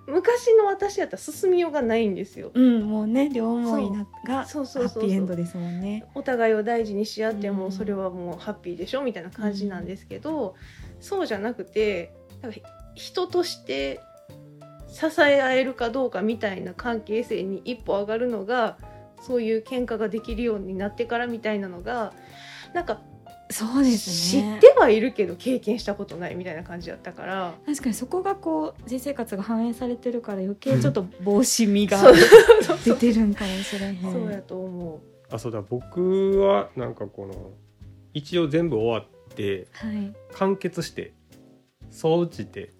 [0.07, 2.51] 昔の私やったら進みようがないんですよ。
[2.53, 6.05] うん、もうね、両思いながハッピーエンドですもんね。
[6.13, 10.55] お互いを大事にし合ってうんもそれはもうハッピーでしょみたいな感じなんですけど、
[10.99, 12.13] そうじゃなくて
[12.93, 13.99] 人として
[14.95, 18.77] 支え合えるかどうかみたいな関係性に一歩上がるのが
[19.21, 22.13] そういう喧嘩ができるようになってからみたいなのが
[22.73, 23.01] なんか
[23.51, 24.57] そうです知ね。
[24.57, 27.53] ってはいるけど経験したことないみたいな感じだったから。
[27.65, 34.01] 確かにそこがこう人生活が反映されてるから余計ちょっと帽子味がそうそうそう出てるんかもしれへん。
[34.01, 37.51] そうやと思あそうだ僕はなんかこの
[38.13, 40.13] 一応全部終わってはい。
[40.33, 41.13] 完結して
[41.91, 42.71] 総じて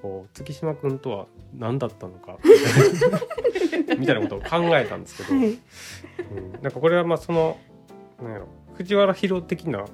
[0.00, 2.38] こう月島君とは何だったのか
[3.98, 5.46] みたいなことを考えたんですけど、はい。
[5.46, 7.58] うん、なんかこれはまあその
[8.22, 9.84] なんやろ藤原弘的な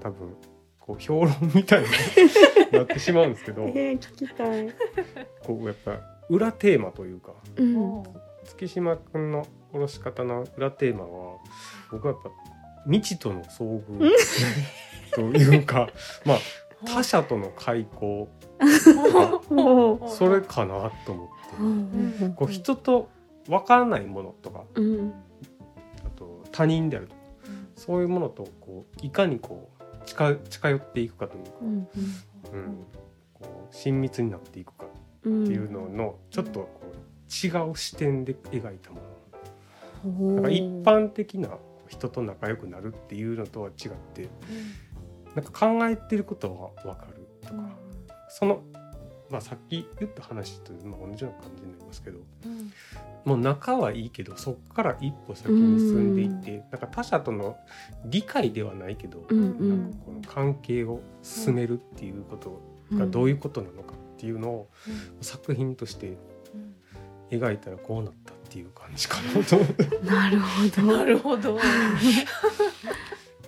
[0.00, 0.36] 多分
[0.78, 1.86] こう評論みたいに
[2.72, 4.68] なってしまうんですけどえー、聞きたい。
[5.44, 7.66] こうやっぱ裏テーマというかうう。
[7.66, 8.02] ん。
[8.44, 11.36] 月島君の殺し方の裏テーマは
[11.90, 12.30] 僕はやっぱ
[12.86, 14.10] 未知との遭遇
[15.14, 15.90] というか
[16.24, 16.38] まあ
[16.86, 18.28] 他者との開口。
[20.08, 23.08] それかなと思ってうんこう人と
[23.46, 25.12] 分からないものとかうん。
[26.04, 27.14] あと他人であると
[27.76, 31.68] そういうものとこういかにこう近近寄っていくかというか、うん。
[31.68, 31.86] うん、
[33.34, 34.86] こう親密になっていくか
[35.24, 35.44] うん。
[35.44, 41.50] っていうののちょっとこう違う視点で描いたもののなんか一般的な
[41.88, 44.28] 人と仲良くなるっていうのとは違って
[45.34, 47.54] なんか考えてることは分かるとか
[48.28, 48.62] その、
[49.30, 52.18] まあ、さっき言った話とまあ同じような感じになりますけど
[53.24, 57.56] もう仲はいいけどそこから一歩先に進んでいってなんか他者との
[58.04, 60.00] 理解ではないけど、うんうなんかん。
[60.04, 62.60] この関係を進めるっていうこと
[62.96, 64.68] がどういうことなのかっていうのを
[65.20, 66.16] 作品として
[67.30, 69.56] 描いたらこうなったっていう感じかなと。
[70.04, 70.82] なるほど。
[70.98, 71.58] なるほど。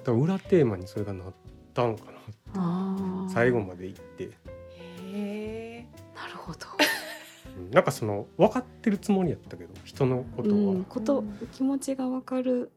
[0.07, 1.35] 裏テーマにそれがなっ
[1.73, 3.29] たのかな。
[3.33, 4.31] 最後まで行って、
[5.13, 5.87] へえ。
[6.15, 6.59] なるほど。
[7.59, 12.71] うんなんかその分かってるつもりやったけど人のことは、うん、ことうん気持ちがわかる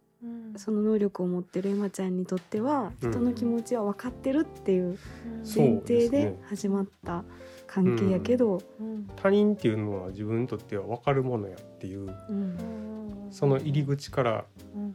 [0.55, 3.11] その能力を持ってるエマちゃんにとってはうん。
[3.11, 4.97] 人の気持ちは分かってるっていう
[5.43, 7.23] そう前提で始まった
[7.67, 8.61] 関係やけど、
[9.15, 13.27] 他人っていうのは自分にとっては分かるものやっていううん。
[13.31, 14.45] その入り口から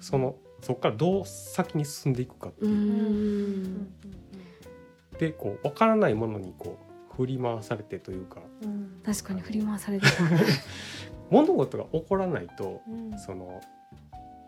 [0.00, 2.68] そのそこからどう先に進んでいくかってう。
[2.68, 3.94] いう、ん。
[5.18, 6.87] でこう分からないものにこう
[7.18, 8.40] 振り回されてというか。
[9.04, 10.22] 確かに振り回されてた。
[11.30, 12.80] 物事が起こらないと
[13.18, 13.60] その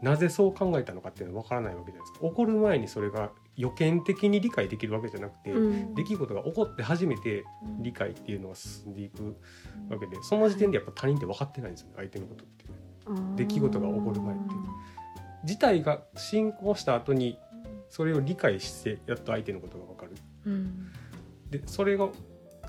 [0.00, 2.28] なぜそう考えたのかっていうのは分からないわけじゃないですか。
[2.28, 5.94] 起こる前にそれが予見的に理解できるわけじゃなくて、うん。
[5.94, 7.44] 出来事が起こって初めて
[7.80, 9.36] 理解っていうのが進んでいく
[9.90, 12.64] わけでその時点でやっぱ他人って分かってないんですよね相手のことって。
[13.36, 14.60] 出来事が起こる前っていう。
[15.44, 17.38] 事態が進行した後に
[17.88, 20.12] それを理解してやっと相手のことが分かる。
[20.46, 20.92] うん。
[21.50, 22.08] でそれが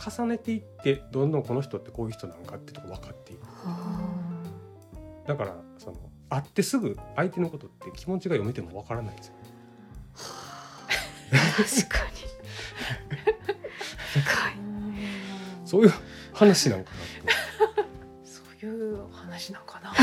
[0.09, 3.45] 重ねていってどんどんこの人ってこういう人なのかっていうとこ分かっていく。
[3.45, 4.11] は
[5.27, 5.97] だからその
[6.29, 9.33] 会ってすぐ相手のことって気持ちが読めても分からないんですよ。
[10.15, 10.87] あ
[11.57, 12.11] 確かに。
[15.65, 15.93] そういう
[16.33, 16.97] 話なんかな
[18.25, 19.91] そういう話なんかな。
[19.91, 20.01] って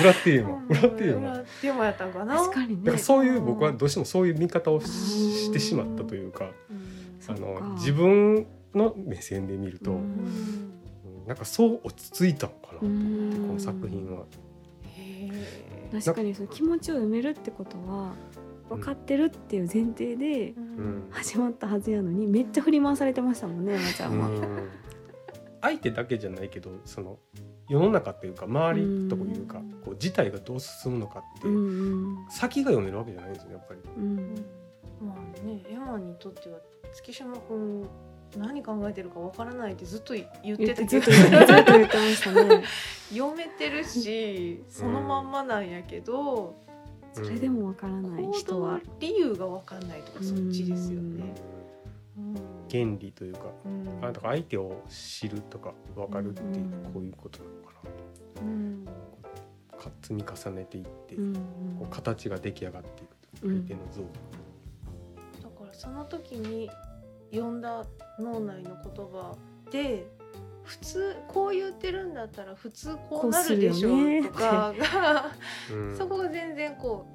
[0.00, 2.36] 裏テーマ裏テーマ裏テーマやったんかな。
[2.36, 3.02] 確かにねだから。
[3.02, 6.46] そういう 僕はどうしてもそういう見方をししてしまったというか。
[6.46, 6.48] あ
[7.20, 10.00] その自分の目線で見ると、ううん。
[10.00, 10.70] うん
[11.26, 13.46] なんかそう落ち着いたのかなとう思ってん。
[13.46, 14.24] この作品は。
[14.82, 15.30] へ
[15.92, 18.14] 確かにその気持ちを読めるってことは
[18.68, 20.54] 分かってるっていう前提で
[21.10, 24.28] 始まったはずやのにめっちゃ振り回されてましたもんねエマちゃんは。
[24.28, 24.68] うん。
[25.60, 27.18] 相手だけじゃないけどその
[27.68, 29.70] 世の中っていうか周りというかうん。
[29.84, 31.46] こう事態がどう進むのかって、
[32.30, 33.80] 先が読めるわけじゃないんですよやっぱり。
[33.96, 34.34] うん。
[35.00, 36.58] まあね、エマにとっては
[36.94, 37.86] 月島君
[38.36, 42.64] 何考えてるかわからないってずっと言ってたてけどずっと言ってずっと言ってましたね。
[43.10, 46.54] 読めてるしそのまんまなんやけど、
[47.12, 48.80] それでもわからない人は。
[49.00, 51.34] 理由がわかんないとかそっちですよね。
[52.16, 52.34] うん。
[52.70, 54.04] 原理というかうん。
[54.04, 57.72] あとか相手を知るとか分かるっていううんこういうことなのか
[58.36, 58.42] な。
[58.42, 58.86] うん。
[60.02, 61.34] 積み重ねていって、うん
[61.78, 63.66] こう形が出来上がっていくとうん。
[63.66, 64.39] 相手の像だから
[65.80, 66.70] その時に
[67.32, 67.86] 読んだ
[68.18, 69.34] 脳内の言葉
[69.70, 70.06] で
[70.62, 75.32] 普通こう言ってるんだったら普通こうなるでしょこうとかが
[75.72, 75.96] うん。
[75.96, 77.06] そこが全然こ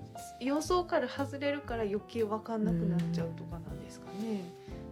[0.41, 4.41] う予想から外れるから余計分かんなくなっちゃうとかなんですかね。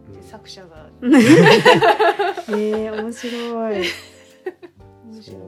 [0.08, 0.14] うん。
[0.14, 0.88] で作者が。
[1.02, 3.82] えー、面白い。
[5.04, 5.42] 面そ白う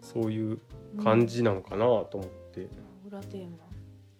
[0.00, 0.60] そういう
[1.02, 2.68] 感じなのかなと思って、い
[3.08, 3.56] 裏テーマ。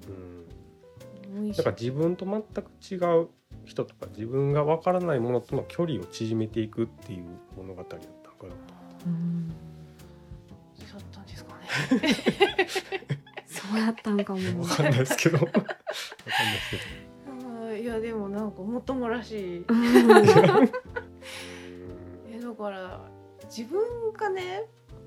[0.08, 3.28] うん、無意識だから自分と全く違う
[3.66, 7.24] 人とか自分が分からないものとの距離を縮めていくっていう
[7.56, 8.08] 物語だったのか
[8.46, 8.54] な
[9.06, 9.54] うんだ
[10.98, 11.68] ったんですかね。
[13.46, 14.40] そうやったんかも。
[14.40, 15.74] 分かんないですけど分かんないで
[16.60, 16.76] すけ
[17.30, 17.32] う
[17.74, 19.58] んいやでもなんかもっともらしい。
[19.58, 19.66] うん
[22.30, 23.00] えだから
[23.44, 24.64] 自分がね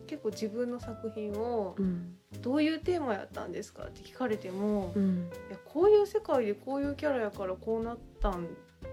[0.09, 8.47] 結構自分の作品をうんどういうテーマやったんですかって聞かれても、いうんやこういう世界でこういうキャラやからこうなったん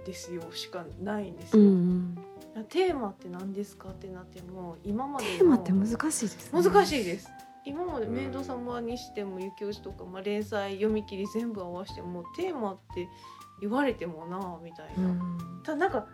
[0.04, 1.70] ですよしかないんですうよ。
[1.70, 2.16] ん
[2.54, 6.62] いやテーマって何ですかってなっても今までテーマって難しいですね。
[6.62, 7.30] 難しいです。
[7.64, 13.08] 今までうんメイド様にしても雪落ちとか、まあ、連載読み切り全部合わせてもテーマって
[13.60, 15.08] 言われてもなみたいな。
[15.08, 16.06] うんただなんか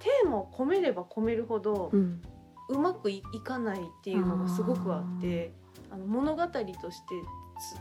[0.00, 2.22] テーマを込めれば込めるほどうん
[2.70, 5.52] うまくいいかないっていうのがすごくあって
[5.90, 6.74] あの物語として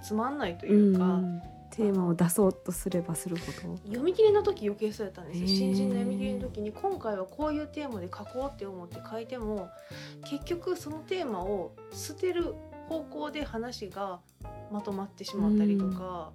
[0.02, 1.42] つつまんないというか、うん。
[1.72, 3.78] テーマを出そうとすればするほど。
[3.86, 5.48] 読み切りの時余計そうやったんですよ。
[5.48, 9.70] 新人の読み切りの時に今回はこういうテーマで書こうって思って書いても
[10.30, 12.56] 結局そのテーマを捨てる
[12.88, 14.20] 方向で話が
[14.72, 16.32] まとまってしまったりとか、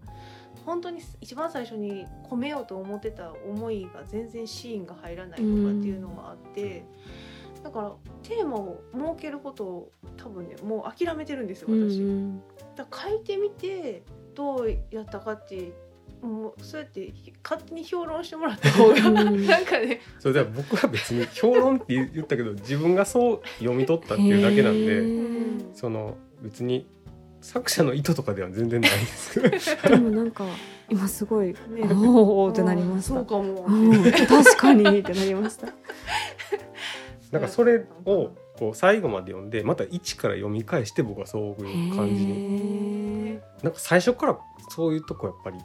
[0.64, 5.46] 本当に一番最初に込めようと思ってた思いが全然シーンが入らないとかっ
[5.82, 6.84] ていうのがあって。
[7.64, 12.02] だからテーマを設けることを多分ねもう諦めてるんですよ私。
[12.02, 12.42] うん。
[12.76, 14.02] だから書いてみて
[14.34, 15.72] どうやったかって
[16.20, 17.10] もうそうやって
[17.42, 20.00] 勝手に評論してもらった方がうん なんかね。
[20.16, 25.74] どそれでは僕は別に評論って言ったけど自分がそう読み取ったっていうだけなんへでー。
[25.74, 26.86] その別に
[27.40, 30.46] 作者の意図とかでは全然ないですでもなんか
[30.88, 31.56] 今すごいね。
[31.90, 33.14] おおってなりました。
[33.14, 33.26] そう。
[33.26, 34.02] かも、うん。
[34.12, 35.68] 確かにってなりました。
[37.34, 42.32] なんかそれをこう最後まで読んでまた一から読み返して僕はそういう感じに。
[42.32, 43.40] に。
[43.64, 44.38] なんか最初から
[44.70, 45.58] そういうとこやっぱり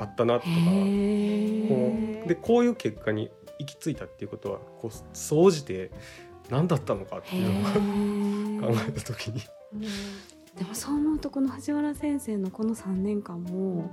[0.00, 3.30] あったなとかこへうでこういう結果に
[3.60, 5.92] 行き着いたっていうことはこう総じて
[6.50, 9.42] 何だったのかっていうのを考えた時に。
[9.74, 9.80] うん。
[10.58, 13.90] でもそう思うとこの藤原先生のこの3年間も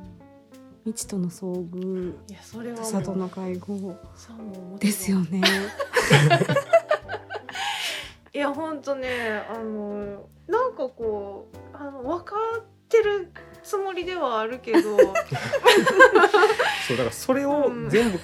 [0.84, 3.96] 未知との遭遇いやそれはもう里の会合
[4.80, 5.42] ですよね。
[8.40, 14.96] いやほんとねあのなんかこうあの分かってるつもりではあるけど。
[16.88, 18.24] そうだからそれを全部こ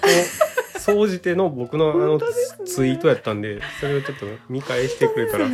[0.74, 2.24] う総じての僕のあのね。
[2.64, 5.48] ツイートやったんでそれをちょっと見返してくれたら。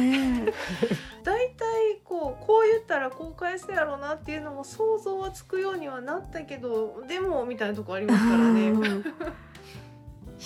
[1.24, 8.68] 大体こうこう言ったらこう返すやろうなっていうのも想像はつくようにはなったけどでもみたいなとこありますからね。
[8.68, 8.84] うん。
[8.84, 8.86] い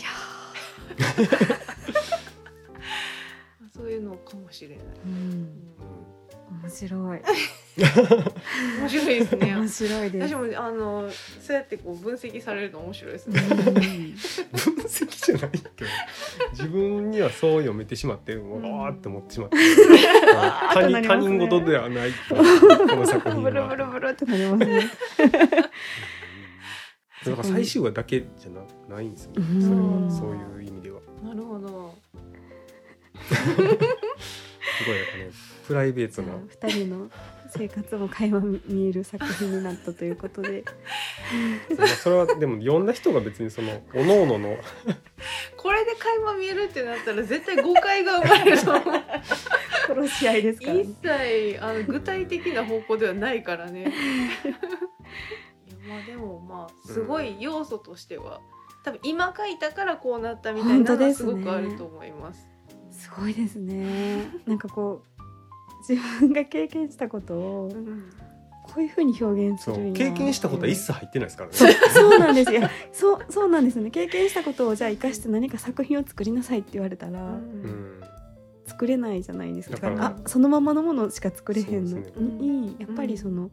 [0.00, 0.08] や
[3.86, 4.78] そういうのかもしれない。
[6.60, 7.20] 面白い。
[8.80, 9.54] 面白いですね。
[9.54, 10.34] 面白いです私。
[10.34, 11.08] もあの
[11.40, 13.40] そうやってこう分析されるの面白いですね。
[13.48, 13.74] うん分
[14.86, 15.90] 析じゃないけど
[16.50, 19.56] 自分にはそう読めてしまってわーって思ってしまって
[21.06, 22.42] 他人事ではないとこ
[22.96, 24.90] の作品ブルブはルブルってなりますね。
[27.24, 31.94] だから最終話だけじゃなないんですよねうんそれはそういう意味ではなるほど。
[33.28, 35.32] すごいあの
[35.66, 37.10] プライベートな二人の
[37.48, 40.64] 生活も垣間見える作品になったということで。
[41.76, 44.56] まあそれはでも読んだ人が別にその各々の
[45.56, 48.82] これで垣間見えるってなったら絶対誤解が生まれると思う。
[49.86, 50.94] 殺し合いですからね一。
[51.02, 53.82] 切あの具体的な方向ではないからね。
[53.82, 53.90] いや
[55.88, 58.40] まあでもまあすごい要素としては、
[58.84, 62.48] 多分今書いたからこうなったみたいなのがすごくあると思います。
[63.06, 64.26] すごいですね。
[64.46, 68.10] なんかこう自分が経験したことをうん
[68.64, 71.72] こういう風に表現するんや経験したことは一切入ってないですからねそう
[72.10, 72.62] そうなんですよ。
[72.92, 73.90] そうそうなんですね。
[73.90, 78.00] 経験したことをじゃあ生かして何か作品を作りなさいって言われたら、うん
[78.66, 79.94] 作れないじゃないですか。
[79.96, 83.52] あそのままのものしか作れへんのに、やっぱりその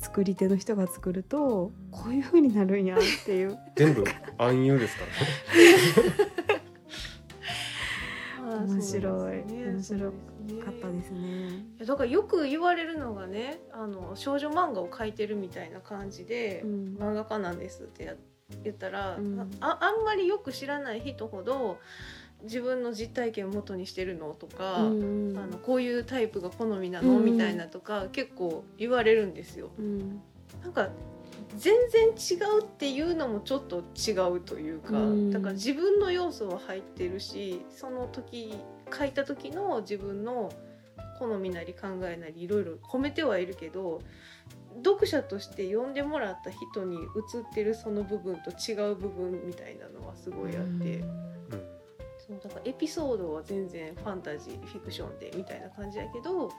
[0.00, 3.58] 作り手の人が作るとこういう風になるんやっていう。
[3.76, 4.04] 全部
[4.38, 6.27] 暗喩ですからねまあ
[8.66, 9.36] 面白い。
[9.46, 9.66] ね。
[9.72, 10.14] 面白か
[10.70, 11.48] ったですね。
[11.76, 16.96] いやだからよく言われるのがねあの少女漫画を描いてるみたいな感じで、うん。
[16.98, 18.14] 漫画家なんですってや
[18.64, 19.50] 言ったら、うん。
[19.60, 21.78] ああんまりよく知らない人ほど
[22.42, 25.38] 自分の実体験を元にしてるのとか、うん。
[25.38, 27.24] あのこういうタイプが好みなの、うん。
[27.24, 29.70] みたいなとか結構言われるんですよ。
[29.78, 30.20] うん。
[30.62, 30.88] なんか
[31.58, 35.30] 全然違うっていうのもちょっと違うというか、うん。
[35.30, 38.56] だから自分の要素は入ってるしその時
[38.96, 40.52] 書いた時の自分の
[41.18, 44.00] 好みなり考えなりいろいろ込めてはいるけど
[44.84, 51.38] 読者として読んでもらった人に映ってるその部分と違う部分みたいなのはすごいあって、うん。
[52.28, 56.52] そうだからエピソードは全然ファンタジーフィクションでみたいな感じやけど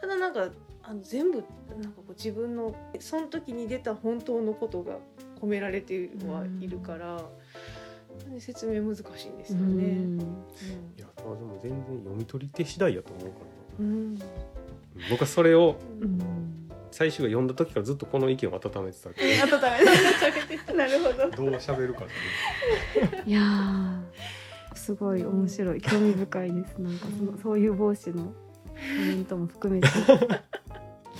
[0.00, 0.48] ただなんか
[0.82, 1.44] あの全部
[1.80, 4.98] なんかこう自分のその時に出た本当のことが
[5.40, 7.22] 込められてはいるから、
[8.38, 9.84] 説明難しいんですよね。
[9.84, 10.20] うん。
[10.96, 13.46] いやでも全然読み取り手次第やと思うから
[13.80, 14.18] うん。
[15.10, 16.62] 僕はそれをうん。
[16.92, 19.40] 最終が読んだ時からずっとこの意見を温めてたけ。
[19.42, 21.30] あとダメだなるほど。
[21.30, 24.00] どどう喋るかっていやー
[24.74, 25.80] すごい面白い。
[25.82, 26.80] 興味深いです。
[26.80, 28.45] なんかそのそういう帽子のコ
[29.06, 29.88] メントも含めて。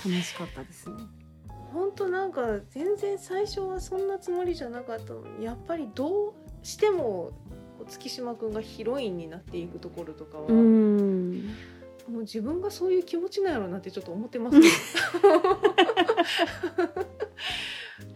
[0.05, 0.95] 楽しかったですね。
[1.73, 6.33] 本当なんか全然最初はそんなつもりじゃなかったのにやっぱりどう
[6.63, 7.31] しても
[7.87, 11.55] 月島くんがヒロインになっていくところとかは、うん。
[12.09, 14.59] もう自分がそういう気持ちなんやろうなってちょっと思ってます。
[14.59, 14.67] ね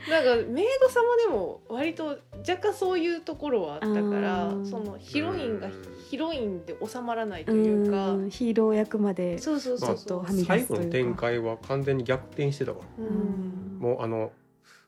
[0.09, 5.73] なんかメイド様でも割と若干そういうところはあったからそのヒロインがうん。
[6.09, 8.11] ヒロインで収まらないというか。
[8.11, 9.61] うんヒーロー役までちょっ
[10.05, 10.83] とはみ出最すというか。
[10.83, 12.85] 後の展開は完全に逆転してたから。
[13.05, 13.79] うん。
[13.79, 14.31] もうあの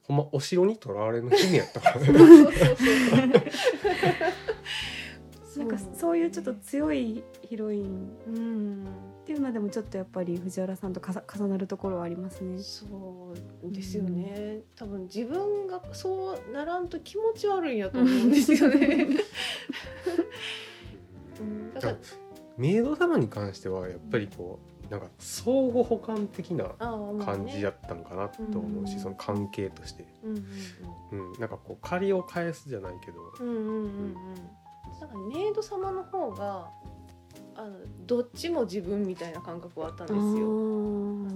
[0.04, 2.54] ほんまお城にとらわれの姫やったから そうそうそう。
[5.58, 8.18] なんかそういうちょっと強いヒロイン。
[8.28, 12.60] うんっていうのでもちょっとやっぱり藤原さんと重なるところはありますね。
[12.60, 13.34] そ
[13.66, 19.08] うですよね、多分自分がそうならんと気持ち悪いんやと思うんですよね。
[21.40, 21.96] うん、だから
[22.58, 24.60] メイド様に関してはやっぱりこ
[24.90, 26.66] うなんか相互補完的な
[27.26, 30.38] 感じやったのかなと思うし、うんその関係として、うん
[31.14, 33.72] うんうん、なんかこう借りを返すじゃないけど、うんうんうんうん。
[33.72, 34.14] うん。
[35.00, 36.70] なんかメイド様の方が
[37.56, 37.72] あの
[38.06, 40.24] どっちも自分みたいな感覚はあったんですよ。
[40.24, 40.28] あ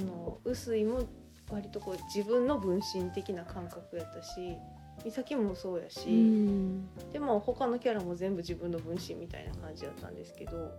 [0.06, 1.04] の臼井も
[1.50, 4.58] 割とこう自分の分身的な感覚やったし
[5.06, 10.72] 美咲もそうやし、うんでも他のキャラも全部自分の分身みたいな感じだったんですけど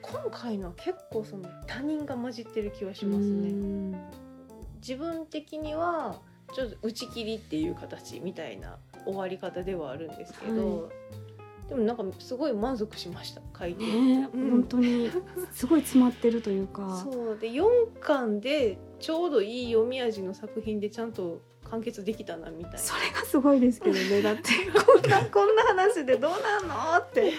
[0.00, 3.98] 今回のは結構その他人が混じってる気はしますね。
[4.80, 6.20] 自分的には
[6.54, 10.90] ちょっと打ち切りっていう形みたいな終わり方ではあるんですけど、
[11.72, 13.84] でもなんかすごい満足しました書いて。
[13.84, 15.10] ねうん本当に
[15.52, 17.02] すごい詰まってるというか。
[17.02, 17.64] そうで4
[17.98, 22.78] 巻でちょうどいい読み味の作品でちゃんと完結できたなみたいな。
[22.78, 24.42] それがすごいですけどね だって
[24.84, 27.32] こんなこんな話でどうなんのって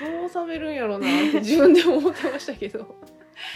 [0.00, 2.94] どう収めるんやろうなって自分でも思ってましたけど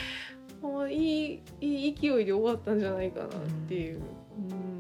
[0.63, 3.29] もういいいい勢いで終わったんじゃないかなっ
[3.69, 4.01] ていう。
[4.51, 4.78] うん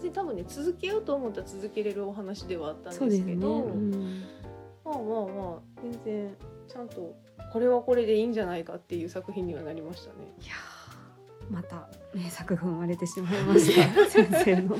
[0.00, 4.24] 別に多分ね続けようと思ったら続けれるお話ではあったんですけどうん。
[4.84, 6.36] まあまあまあ全然
[6.66, 7.14] ちゃんと
[7.52, 10.32] これはこれでいいんじゃないかっていう作品にはなりましたね。
[10.40, 14.08] いやーまた名作が生まれてしまいました。
[14.08, 14.76] 先生の。
[14.76, 14.78] い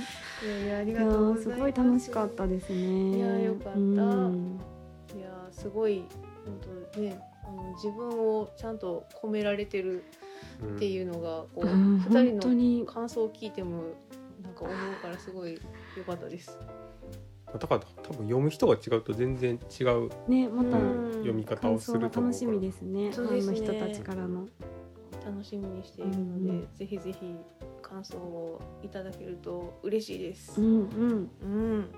[0.48, 1.48] やいやありがとうす。
[1.50, 3.16] ごい楽しかったですね。
[3.16, 3.78] いやよかった。
[3.78, 4.60] うん。
[5.16, 6.04] いやーすごい
[6.46, 6.58] 本
[6.94, 10.04] 当ねあの自分をちゃんと込められてる
[10.62, 12.00] うんっていうのがこう、うん。
[12.08, 13.82] 人の感想を聞いても
[14.42, 15.58] なんか思うからすごい
[15.96, 16.58] 良かったです。
[17.52, 23.10] だから多分読む人が違うと全然違うねまたうん読み方を感すると思うから楽しみですね。
[23.10, 24.46] フそうですねァンの人たちからの。
[25.26, 27.34] 楽しみにしているので、うんぜひぜひ
[27.82, 30.60] 感想をいただけると嬉しいです。
[30.60, 30.78] ううん。
[30.78, 31.30] んうん。
[31.42, 31.90] うん。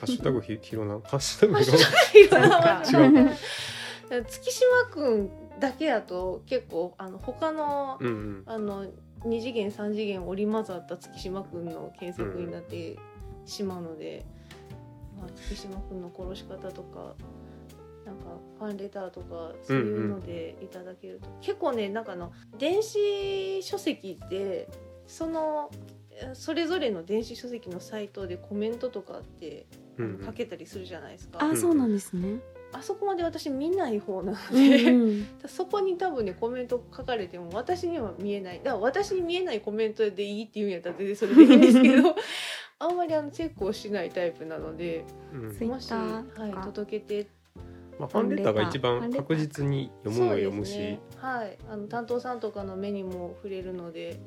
[0.00, 5.30] ハッシュタグひひろなハッシュタグひろな月島くん
[5.60, 8.86] だけやと結構あの他の、うんうんあの
[9.24, 12.98] 2次元3次元織り交ざった月島くんの検索になって
[13.44, 14.24] しまうので、
[15.18, 17.14] まあ、月島くんの殺し方とか
[18.04, 18.24] なんか
[18.58, 24.68] ファンレターとかそういうのでいただけると、結構ねなんかあの電子書籍って
[25.06, 25.70] その
[26.10, 29.66] えそれぞれの電子書籍のサイトでコメントとかって
[29.98, 32.40] うんうん書けたりするじゃないですか、あそうなんですね。
[32.72, 35.26] あそこまで私見ない方なのうで、んうん。
[35.46, 38.58] そこに多分ねコメント書かれても私には見えない。
[38.58, 42.14] だから私に見えないコメントでいいっていうんやったら全然それでいいんですけど
[42.78, 45.68] あんまりあのチェックをしないタイプなのでうん。
[45.68, 47.28] もし、はい、届けて。
[47.98, 51.00] まあ、ファンレターが一番確実に読むのは読むし、ね。
[51.16, 51.58] はい。
[51.68, 54.18] あの担当さんとかの目にも触れるので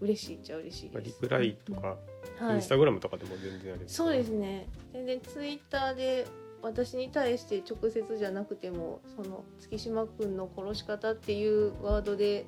[0.00, 0.90] 嬉しいっちゃ嬉しい。
[1.00, 1.96] リプライとか、
[2.40, 2.54] はい。
[2.56, 4.68] インスタグラムとかでも全然あれですそうですね。
[4.92, 6.26] 全然ツイッターで
[6.64, 12.46] 私に対して直接じゃなくてもその月島くんの殺し方っていうワードで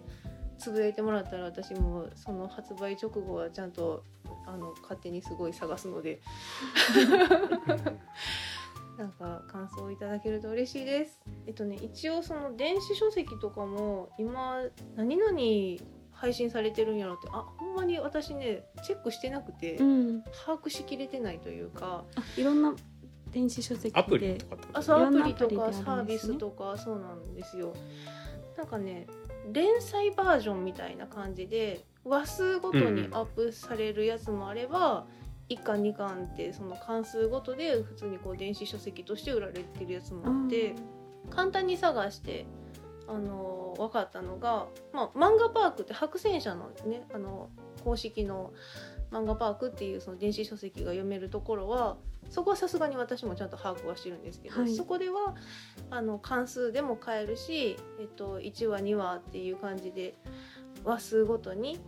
[0.58, 4.02] つぶやいてもらったら私もその発売直後はちゃんと
[4.46, 6.20] あの勝手にすごい探すので。
[8.96, 11.20] なんか感想をいただけると嬉しいです。
[11.46, 14.62] えっとね一応その電子書籍とかも今
[14.94, 15.30] 何々
[16.12, 22.04] 配信されてるんやろってあほんまに私ねチェックしてなくて、うん、把握しきれてないというか。
[22.14, 22.74] あいろんな
[23.30, 24.00] 電子書籍で。
[24.00, 24.78] アプリとかってこと？
[24.78, 27.74] あそうアプリとかサービスとかそうなんですよ。
[28.56, 29.06] なんかね
[29.52, 35.06] 連載バージョンみたいな感じで話数ごとにアップされるやつもあれば、
[35.48, 40.74] 1巻2巻ってその関数ごとで普通にこう電子書籍として売られてるやつもあって
[41.30, 42.46] 簡単に探して
[43.08, 47.48] あの分かったのが、まあ、漫画パークって白戦車のねあの
[47.84, 48.52] 公式の
[49.12, 51.96] 漫画パークっていうその電子書籍が読めるところは
[52.30, 55.34] そこはさすがに私もちゃんと把握はしてるんですけど、はいそこでは
[55.90, 60.14] あの関数でも買えるし、えっと、1話2話っていう感じで
[60.84, 61.78] 話数ごとに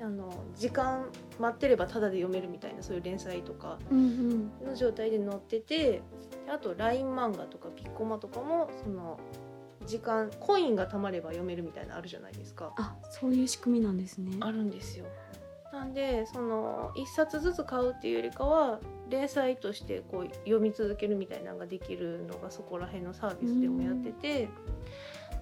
[0.00, 1.06] あの時間
[1.38, 6.02] 待ってればタダで読めるみたいなそういう連載とかうんうんの状態で載ってて
[6.52, 9.18] あと LINE 漫画とかピッコマとかもその
[9.86, 12.72] 時間コインが貯まれば読めるみたいなのあるじゃないですか。
[12.76, 15.06] あそういう仕組みなんですねあるんですよ。
[15.72, 18.78] なんでその1冊ずつ買うっていうよりかは
[19.12, 24.48] 連載としてこう読み続けるみたいなのができるのがそこら辺のサービスでもやってて。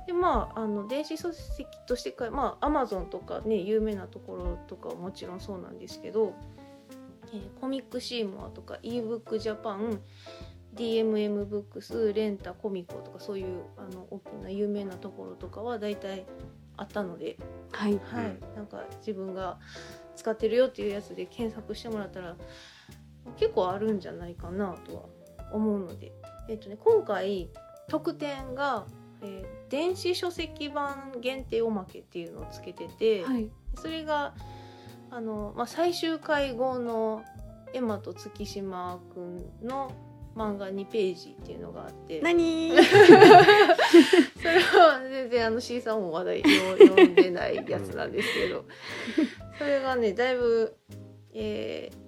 [0.07, 6.33] でまあ、あの電子書籍としてかまあアマゾンとかね有名なところとかはもちろんそうなんですけど、
[7.33, 10.01] えーコミックシーモアとか ebook ジャパン
[10.75, 16.25] DMM ブックスレンタコミコとかそういうあの大きな有名なところとかは大体
[16.77, 17.37] あったので
[17.71, 19.59] はいはい、なんか自分が
[20.17, 22.37] 使ってるよっていうやつで検索してもらったら
[23.37, 25.03] 結構あるんじゃないかなとは
[25.53, 26.13] 思うので、
[26.49, 27.51] えっとね、今回
[27.89, 28.87] 特典が、
[29.23, 33.49] えー電子書籍版限定おまけっていうのをつけてて、はい。
[33.77, 34.35] それが
[35.13, 37.23] あの、まあ、最終回後の
[37.73, 39.93] エマと月島くんの
[40.37, 42.21] 漫画2ページっていうのがあって。
[42.21, 42.73] 何？
[42.77, 48.65] それは全然あの C さんもまだ読んでないやつなんですけど。
[49.57, 50.75] それがねだいぶ、
[51.33, 52.00] えー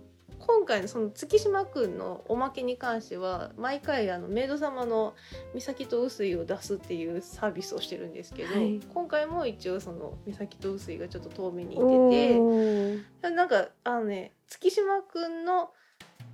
[0.46, 5.14] 今回のその月島くんのおまけに関しては毎回あのメイド様の
[5.54, 8.80] 美咲と臼井を出すっていうサービスをしてるんですけど、はい。
[8.92, 13.30] 今回も一応その美咲と臼井がちょっと遠目にいおててー。
[13.30, 15.70] なんかあのね月島くんの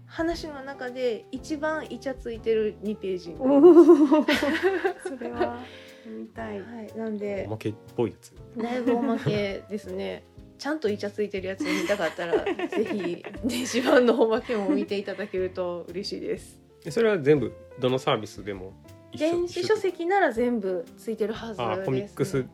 [0.07, 3.37] 話の中で一番イチャついてる2ページ
[5.07, 5.59] それは
[6.07, 6.61] 見たい。
[6.63, 8.35] はい、なんでおまけっぽいやつ。
[8.57, 10.25] だいぶおまけですね。
[10.59, 16.61] ちゃんとイチャついてるやつを見たかったら、ぜひ電子版のおまけも見ていただけると嬉しいです。
[16.85, 18.73] でそれは全部どのサービスでも
[19.17, 21.83] 電子書籍なら全部ついてるはずです、ね。
[21.83, 22.47] あコミックス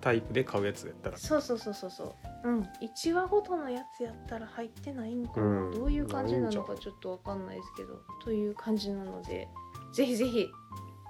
[0.00, 1.16] タイプで買うやつやったら。
[1.16, 2.48] そうそうそうそうそう。
[2.48, 5.70] うん、1話ごとのやつやったら入ってないんかな、うん。
[5.72, 8.00] どういう感じなのかちょっとわかんないですけど。
[8.24, 9.48] という感じなので
[9.92, 10.46] ぜひぜひ、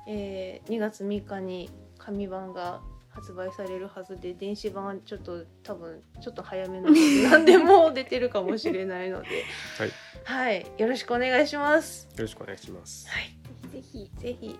[0.08, 2.80] えー2月3日に紙版が
[3.16, 6.90] 発売されるはずで電子版はちょっと多分ちょっと早めの
[7.30, 9.28] 何でも出てるかもしれないので。
[9.78, 9.90] はい。
[10.24, 12.08] はい、よろしくお願いします。
[12.14, 13.08] よろしくお願いします。
[13.08, 13.34] はい、
[13.72, 14.58] ぜひぜひ。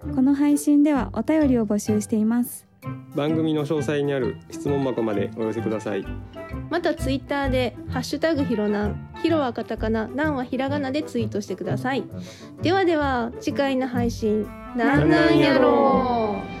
[0.00, 2.67] この配信ではお便りを募集しています
[3.14, 6.04] 番組の詳細にある質問箱までお寄せください。
[6.70, 9.10] またツイッターでハッシュタグひろなん。
[9.22, 10.06] ひろはカタカナ。
[10.06, 12.04] なんはひらがなでツイートしてください。
[12.62, 14.44] ではでは次回の配信
[14.76, 16.57] なんなんやろう。